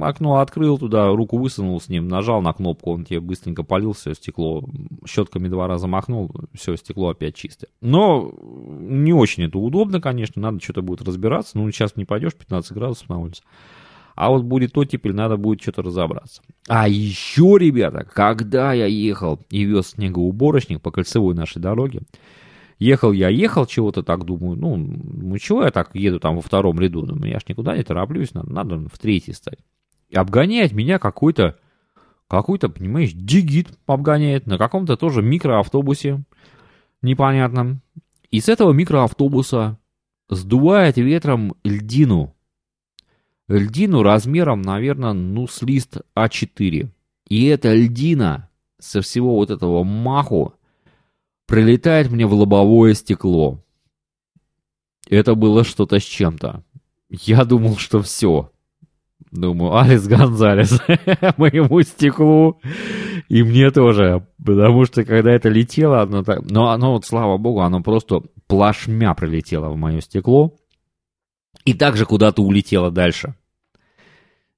Окно 0.00 0.36
открыл 0.36 0.78
туда, 0.78 1.08
руку 1.08 1.36
высунул 1.36 1.78
с 1.78 1.90
ним, 1.90 2.08
нажал 2.08 2.40
на 2.40 2.54
кнопку, 2.54 2.92
он 2.92 3.04
тебе 3.04 3.20
быстренько 3.20 3.62
полил 3.62 3.92
все 3.92 4.14
стекло, 4.14 4.66
щетками 5.06 5.48
два 5.48 5.66
раза 5.66 5.86
махнул, 5.88 6.32
все, 6.54 6.76
стекло 6.76 7.10
опять 7.10 7.34
чистое. 7.34 7.68
Но 7.82 8.32
не 8.42 9.12
очень 9.12 9.44
это 9.44 9.58
удобно, 9.58 10.00
конечно, 10.00 10.40
надо 10.40 10.60
что-то 10.60 10.80
будет 10.80 11.02
разбираться. 11.02 11.58
Ну, 11.58 11.70
сейчас 11.70 11.96
не 11.96 12.06
пойдешь, 12.06 12.34
15 12.34 12.72
градусов 12.72 13.10
на 13.10 13.18
улице. 13.18 13.42
А 14.14 14.30
вот 14.30 14.44
будет 14.44 14.76
оттепель, 14.76 15.14
надо 15.14 15.36
будет 15.36 15.62
что-то 15.62 15.82
разобраться. 15.82 16.42
А 16.68 16.88
еще, 16.88 17.56
ребята, 17.58 18.04
когда 18.04 18.72
я 18.72 18.86
ехал 18.86 19.40
и 19.50 19.64
вез 19.64 19.90
снегоуборочник 19.90 20.82
по 20.82 20.90
кольцевой 20.90 21.34
нашей 21.34 21.60
дороге, 21.60 22.02
Ехал 22.80 23.12
я, 23.12 23.28
ехал, 23.28 23.66
чего-то 23.66 24.02
так 24.02 24.24
думаю, 24.24 24.56
ну, 24.56 24.74
ну 24.78 25.36
чего 25.36 25.64
я 25.64 25.70
так 25.70 25.94
еду 25.94 26.18
там 26.18 26.36
во 26.36 26.40
втором 26.40 26.80
ряду, 26.80 27.04
ну, 27.04 27.26
я 27.26 27.38
ж 27.38 27.42
никуда 27.46 27.76
не 27.76 27.82
тороплюсь, 27.82 28.32
надо, 28.32 28.50
надо 28.50 28.88
в 28.88 28.98
третий 28.98 29.34
стать. 29.34 29.58
И 30.08 30.16
обгоняет 30.16 30.72
меня 30.72 30.98
какой-то, 30.98 31.58
какой-то, 32.26 32.70
понимаешь, 32.70 33.12
дигит 33.12 33.68
обгоняет 33.86 34.46
на 34.46 34.56
каком-то 34.56 34.96
тоже 34.96 35.20
микроавтобусе 35.20 36.24
непонятном. 37.02 37.82
И 38.30 38.40
с 38.40 38.48
этого 38.48 38.72
микроавтобуса 38.72 39.78
сдувает 40.30 40.96
ветром 40.96 41.56
льдину. 41.64 42.34
Льдину 43.50 44.02
размером, 44.04 44.62
наверное, 44.62 45.12
ну, 45.12 45.48
с 45.48 45.60
лист 45.62 45.98
А4. 46.16 46.88
И 47.28 47.46
эта 47.46 47.74
льдина 47.74 48.48
со 48.78 49.02
всего 49.02 49.34
вот 49.34 49.50
этого 49.50 49.82
маху 49.82 50.54
прилетает 51.46 52.10
мне 52.10 52.26
в 52.26 52.32
лобовое 52.32 52.94
стекло. 52.94 53.62
Это 55.08 55.34
было 55.34 55.64
что-то 55.64 55.98
с 55.98 56.04
чем-то. 56.04 56.62
Я 57.08 57.44
думал, 57.44 57.76
что 57.76 58.00
все. 58.00 58.52
Думаю, 59.32 59.76
Алекс 59.76 60.06
Гонзалес 60.06 60.80
моему 61.36 61.82
стеклу 61.82 62.60
и 63.28 63.42
мне 63.42 63.72
тоже. 63.72 64.26
Потому 64.44 64.84
что 64.84 65.04
когда 65.04 65.32
это 65.32 65.48
летело, 65.48 66.02
оно 66.02 66.22
так... 66.22 66.48
Но 66.48 66.70
оно, 66.70 66.92
вот, 66.92 67.04
слава 67.04 67.36
богу, 67.36 67.60
оно 67.60 67.82
просто 67.82 68.22
плашмя 68.46 69.14
пролетела 69.14 69.70
в 69.70 69.76
мое 69.76 70.00
стекло 70.00 70.56
и 71.64 71.74
также 71.74 72.06
куда-то 72.06 72.42
улетела 72.42 72.92
дальше. 72.92 73.34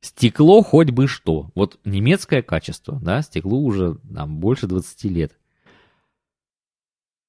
Стекло 0.02 0.62
хоть 0.62 0.90
бы 0.90 1.06
что. 1.06 1.50
Вот 1.54 1.78
немецкое 1.84 2.42
качество, 2.42 2.98
да, 3.00 3.22
стеклу 3.22 3.64
уже 3.64 3.98
там 4.12 4.38
больше 4.38 4.66
20 4.66 5.04
лет. 5.04 5.38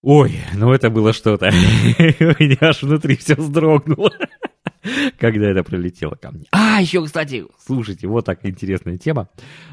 Ой, 0.01 0.35
ну 0.55 0.73
это 0.73 0.89
было 0.89 1.13
что-то. 1.13 1.45
У 1.49 1.49
меня 1.51 2.57
аж 2.61 2.81
внутри 2.81 3.15
все 3.15 3.35
вздрогнуло, 3.35 4.11
когда 5.19 5.51
это 5.51 5.63
пролетело 5.63 6.15
ко 6.15 6.31
мне. 6.31 6.45
А, 6.51 6.81
еще, 6.81 7.05
кстати, 7.05 7.45
слушайте, 7.63 8.07
вот 8.07 8.25
такая 8.25 8.51
интересная 8.51 8.97
тема. 8.97 9.29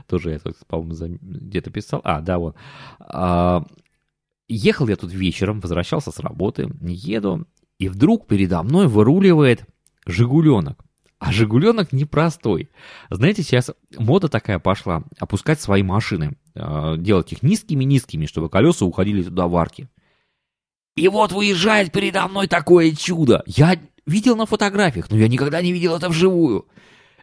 Тоже 0.07 0.33
я 0.33 0.53
по-моему, 0.69 1.19
где-то 1.23 1.71
писал. 1.71 2.03
А, 2.05 2.21
да, 2.21 2.39
вот. 2.39 2.55
А, 3.01 3.65
ехал 4.47 4.89
я 4.89 4.97
тут 4.97 5.11
вечером, 5.11 5.61
возвращался 5.61 6.13
с 6.13 6.19
работы, 6.19 6.71
еду, 6.83 7.47
и 7.79 7.89
вдруг 7.89 8.27
передо 8.27 8.63
мной 8.63 8.89
выруливает 8.89 9.65
«Жигуленок». 10.05 10.85
А 11.21 11.33
«Жигуленок» 11.33 11.93
непростой. 11.93 12.71
Знаете, 13.11 13.43
сейчас 13.43 13.71
мода 13.97 14.31
такая 14.31 14.59
пошла, 14.59 15.05
опускать 15.19 15.61
свои 15.61 15.83
машины, 15.83 16.39
э, 16.55 16.95
делать 16.97 17.31
их 17.33 17.43
низкими-низкими, 17.43 18.25
чтобы 18.25 18.49
колеса 18.49 18.87
уходили 18.87 19.23
туда 19.23 19.47
в 19.47 19.55
арки. 19.55 19.91
И 20.97 21.09
вот 21.09 21.33
выезжает 21.33 21.93
передо 21.93 22.27
мной 22.27 22.49
такое 22.49 22.93
чудо. 22.93 23.43
Я 23.47 23.79
видел 24.07 24.35
на 24.35 24.47
фотографиях, 24.47 25.11
но 25.11 25.19
я 25.19 25.29
никогда 25.29 25.61
не 25.61 25.73
видел 25.73 25.95
это 25.95 26.09
вживую. 26.09 26.67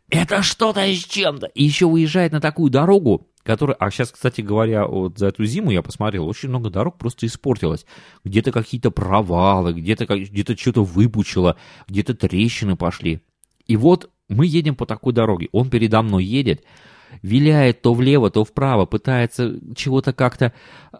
Это 0.09 0.43
что-то 0.43 0.81
с 0.81 1.03
чем-то. 1.03 1.47
И 1.47 1.63
еще 1.63 1.87
выезжает 1.87 2.31
на 2.31 2.39
такую 2.39 2.69
дорогу, 2.69 3.27
которая... 3.41 3.75
А 3.77 3.89
сейчас, 3.89 4.11
кстати 4.11 4.41
говоря, 4.41 4.85
вот 4.85 5.17
за 5.17 5.27
эту 5.27 5.43
зиму 5.45 5.71
я 5.71 5.81
посмотрел, 5.81 6.27
очень 6.27 6.49
много 6.49 6.69
дорог 6.69 6.99
просто 6.99 7.25
испортилось. 7.25 7.87
Где-то 8.23 8.51
какие-то 8.51 8.91
провалы, 8.91 9.73
где-то 9.73 10.05
где 10.05 10.55
что-то 10.55 10.83
выпучило, 10.83 11.57
где-то 11.87 12.13
трещины 12.13 12.75
пошли. 12.75 13.21
И 13.67 13.75
вот 13.77 14.09
мы 14.29 14.45
едем 14.45 14.75
по 14.75 14.85
такой 14.85 15.13
дороге, 15.13 15.49
он 15.51 15.69
передо 15.69 16.01
мной 16.01 16.23
едет, 16.23 16.63
виляет 17.21 17.81
то 17.81 17.93
влево, 17.93 18.29
то 18.29 18.43
вправо, 18.43 18.85
пытается 18.85 19.59
чего-то 19.75 20.13
как-то 20.13 20.53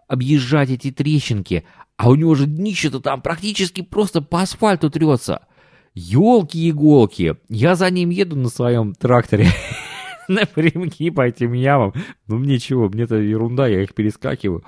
объезжать 0.08 0.70
эти 0.70 0.92
трещинки, 0.92 1.66
а 1.98 2.10
у 2.10 2.16
него 2.16 2.36
же 2.36 2.46
днище-то 2.46 3.00
там 3.00 3.22
практически 3.22 3.82
просто 3.82 4.22
по 4.22 4.42
асфальту 4.42 4.90
трется. 4.90 5.48
Елки-иголки, 5.94 7.38
я 7.50 7.76
за 7.76 7.90
ним 7.90 8.12
еду 8.12 8.36
на 8.36 8.50
своем 8.50 8.94
тракторе 8.94 9.48
напрямки 10.28 11.10
по 11.10 11.22
этим 11.22 11.54
ямам. 11.54 11.94
Ну 12.28 12.38
мне 12.38 12.60
чего, 12.60 12.88
мне-то 12.88 13.16
ерунда, 13.16 13.68
я 13.68 13.82
их 13.82 13.96
перескакиваю. 13.96 14.64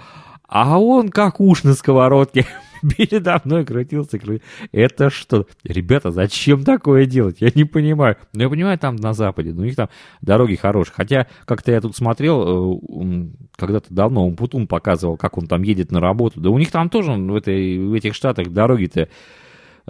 А 0.47 0.79
он 0.79 1.09
как 1.09 1.39
уж 1.39 1.63
на 1.63 1.75
сковородке. 1.75 2.47
передо 2.97 3.41
мной 3.43 3.65
крутился, 3.65 4.19
крутился. 4.19 4.45
Это 4.71 5.09
что? 5.09 5.45
Ребята, 5.63 6.11
зачем 6.11 6.63
такое 6.63 7.05
делать? 7.05 7.37
Я 7.39 7.49
не 7.53 7.63
понимаю. 7.63 8.17
Ну, 8.33 8.41
я 8.43 8.49
понимаю, 8.49 8.77
там 8.77 8.95
на 8.95 9.13
Западе, 9.13 9.53
но 9.53 9.61
у 9.61 9.65
них 9.65 9.75
там 9.75 9.89
дороги 10.21 10.55
хорошие. 10.55 10.93
Хотя, 10.95 11.27
как-то 11.45 11.71
я 11.71 11.81
тут 11.81 11.95
смотрел, 11.95 12.77
э, 12.77 13.27
когда-то 13.55 13.93
давно 13.93 14.25
Умпутун 14.25 14.67
показывал, 14.67 15.17
как 15.17 15.37
он 15.37 15.47
там 15.47 15.63
едет 15.63 15.91
на 15.91 15.99
работу. 15.99 16.39
Да 16.39 16.49
у 16.49 16.57
них 16.57 16.71
там 16.71 16.89
тоже 16.89 17.11
в, 17.11 17.35
этой, 17.35 17.77
в 17.79 17.93
этих 17.93 18.15
штатах 18.15 18.49
дороги-то 18.49 19.09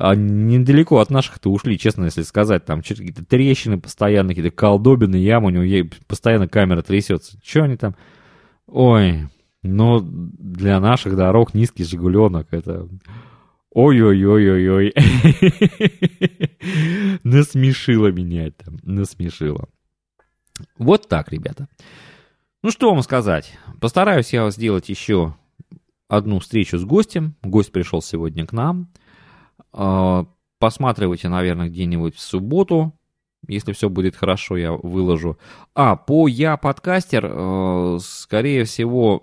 а 0.02 0.16
недалеко 0.16 1.00
от 1.00 1.10
наших-то 1.10 1.52
ушли, 1.52 1.78
честно, 1.78 2.06
если 2.06 2.22
сказать. 2.22 2.64
Там 2.64 2.82
какие-то 2.82 3.26
трещины 3.26 3.82
постоянно, 3.82 4.30
какие-то 4.30 4.56
колдобины, 4.56 5.18
ямы, 5.18 5.48
у 5.48 5.50
него 5.50 5.90
постоянно 6.08 6.48
камера 6.48 6.82
трясется. 6.82 7.38
Что 7.44 7.64
они 7.64 7.76
там? 7.76 7.96
Ой, 8.68 9.28
но 9.62 10.00
для 10.02 10.80
наших 10.80 11.16
дорог 11.16 11.54
низкий 11.54 11.84
«Жигуленок»— 11.84 12.48
это... 12.52 12.88
Ой-ой-ой-ой-ой. 13.72 14.94
Насмешило 17.24 18.08
меня 18.08 18.48
это. 18.48 18.74
Насмешило. 18.82 19.70
Вот 20.78 21.08
так, 21.08 21.32
ребята. 21.32 21.68
Ну, 22.64 22.72
что 22.72 22.92
вам 22.92 23.04
сказать. 23.04 23.58
Постараюсь 23.80 24.34
я 24.34 24.50
сделать 24.50 24.90
еще 24.90 25.36
одну 26.08 26.40
встречу 26.40 26.78
с 26.78 26.84
гостем. 26.84 27.36
Гость 27.44 27.72
пришел 27.72 28.02
сегодня 28.02 28.48
к 28.48 28.54
нам. 28.54 28.92
А, 29.72 30.26
посматривайте, 30.58 31.30
наверное, 31.30 31.70
где-нибудь 31.70 32.16
в 32.16 32.20
субботу. 32.20 32.94
Если 33.48 33.72
все 33.72 33.88
будет 33.88 34.16
хорошо, 34.16 34.58
я 34.58 34.74
выложу. 34.74 35.38
А, 35.74 35.96
по 35.96 36.28
«Я 36.28 36.58
подкастер», 36.58 37.32
э, 37.32 37.98
скорее 38.02 38.66
всего, 38.66 39.22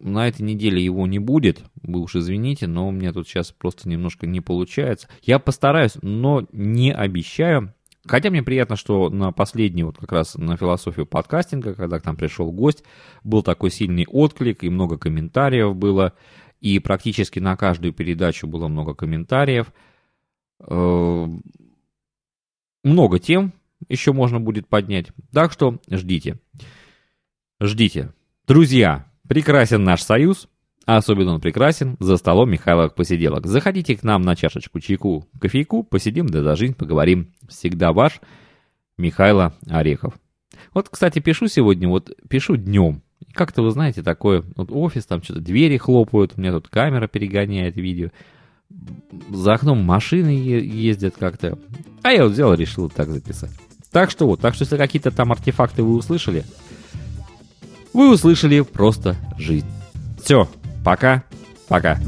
на 0.00 0.28
этой 0.28 0.42
неделе 0.42 0.84
его 0.84 1.06
не 1.06 1.18
будет, 1.18 1.62
вы 1.82 2.00
уж 2.00 2.16
извините, 2.16 2.66
но 2.66 2.88
у 2.88 2.90
меня 2.90 3.12
тут 3.12 3.28
сейчас 3.28 3.52
просто 3.52 3.88
немножко 3.88 4.26
не 4.26 4.40
получается. 4.40 5.08
Я 5.22 5.38
постараюсь, 5.38 5.96
но 6.02 6.46
не 6.52 6.92
обещаю. 6.92 7.72
Хотя 8.06 8.30
мне 8.30 8.42
приятно, 8.42 8.76
что 8.76 9.10
на 9.10 9.32
последний, 9.32 9.82
вот 9.82 9.98
как 9.98 10.12
раз 10.12 10.36
на 10.36 10.56
философию 10.56 11.06
подкастинга, 11.06 11.74
когда 11.74 11.98
к 11.98 12.04
нам 12.04 12.16
пришел 12.16 12.52
гость, 12.52 12.84
был 13.24 13.42
такой 13.42 13.70
сильный 13.70 14.06
отклик 14.08 14.62
и 14.62 14.70
много 14.70 14.96
комментариев 14.96 15.74
было. 15.74 16.12
И 16.60 16.78
практически 16.78 17.38
на 17.38 17.56
каждую 17.56 17.92
передачу 17.92 18.46
было 18.46 18.68
много 18.68 18.94
комментариев. 18.94 19.72
Э, 20.60 21.26
много 22.84 23.18
тем 23.18 23.52
еще 23.88 24.12
можно 24.12 24.40
будет 24.40 24.68
поднять. 24.68 25.08
Так 25.32 25.52
что 25.52 25.80
ждите. 25.90 26.38
Ждите. 27.60 28.12
Друзья, 28.46 29.06
Прекрасен 29.28 29.82
наш 29.84 30.02
союз, 30.02 30.48
а 30.86 30.98
особенно 30.98 31.34
он 31.34 31.40
прекрасен 31.40 31.96
за 31.98 32.16
столом 32.16 32.50
Михайловых 32.50 32.94
посиделок. 32.94 33.46
Заходите 33.46 33.96
к 33.96 34.04
нам 34.04 34.22
на 34.22 34.36
чашечку 34.36 34.80
чайку, 34.80 35.26
кофейку, 35.40 35.82
посидим, 35.82 36.26
да 36.26 36.42
за 36.42 36.54
жизнь 36.54 36.74
поговорим. 36.74 37.32
Всегда 37.48 37.92
ваш 37.92 38.20
Михайло 38.96 39.54
Орехов. 39.68 40.14
Вот, 40.72 40.88
кстати, 40.88 41.18
пишу 41.18 41.48
сегодня, 41.48 41.88
вот 41.88 42.10
пишу 42.28 42.56
днем. 42.56 43.02
Как-то, 43.32 43.62
вы 43.62 43.70
знаете, 43.70 44.02
такое, 44.02 44.44
вот 44.56 44.70
офис, 44.70 45.06
там 45.06 45.22
что-то 45.22 45.40
двери 45.40 45.76
хлопают, 45.76 46.34
у 46.36 46.40
меня 46.40 46.52
тут 46.52 46.68
камера 46.68 47.08
перегоняет 47.08 47.76
видео. 47.76 48.10
За 49.30 49.54
окном 49.54 49.82
машины 49.82 50.30
ездят 50.30 51.16
как-то. 51.18 51.58
А 52.02 52.12
я 52.12 52.24
вот 52.24 52.32
взял 52.32 52.52
и 52.54 52.56
решил 52.56 52.88
так 52.90 53.08
записать. 53.08 53.50
Так 53.90 54.10
что 54.10 54.26
вот, 54.26 54.40
так 54.40 54.54
что 54.54 54.64
если 54.64 54.76
какие-то 54.76 55.10
там 55.10 55.32
артефакты 55.32 55.82
вы 55.82 55.96
услышали, 55.96 56.44
вы 57.96 58.12
услышали 58.12 58.60
просто 58.60 59.16
жизнь. 59.38 59.66
Все, 60.22 60.46
пока, 60.84 61.24
пока. 61.66 61.98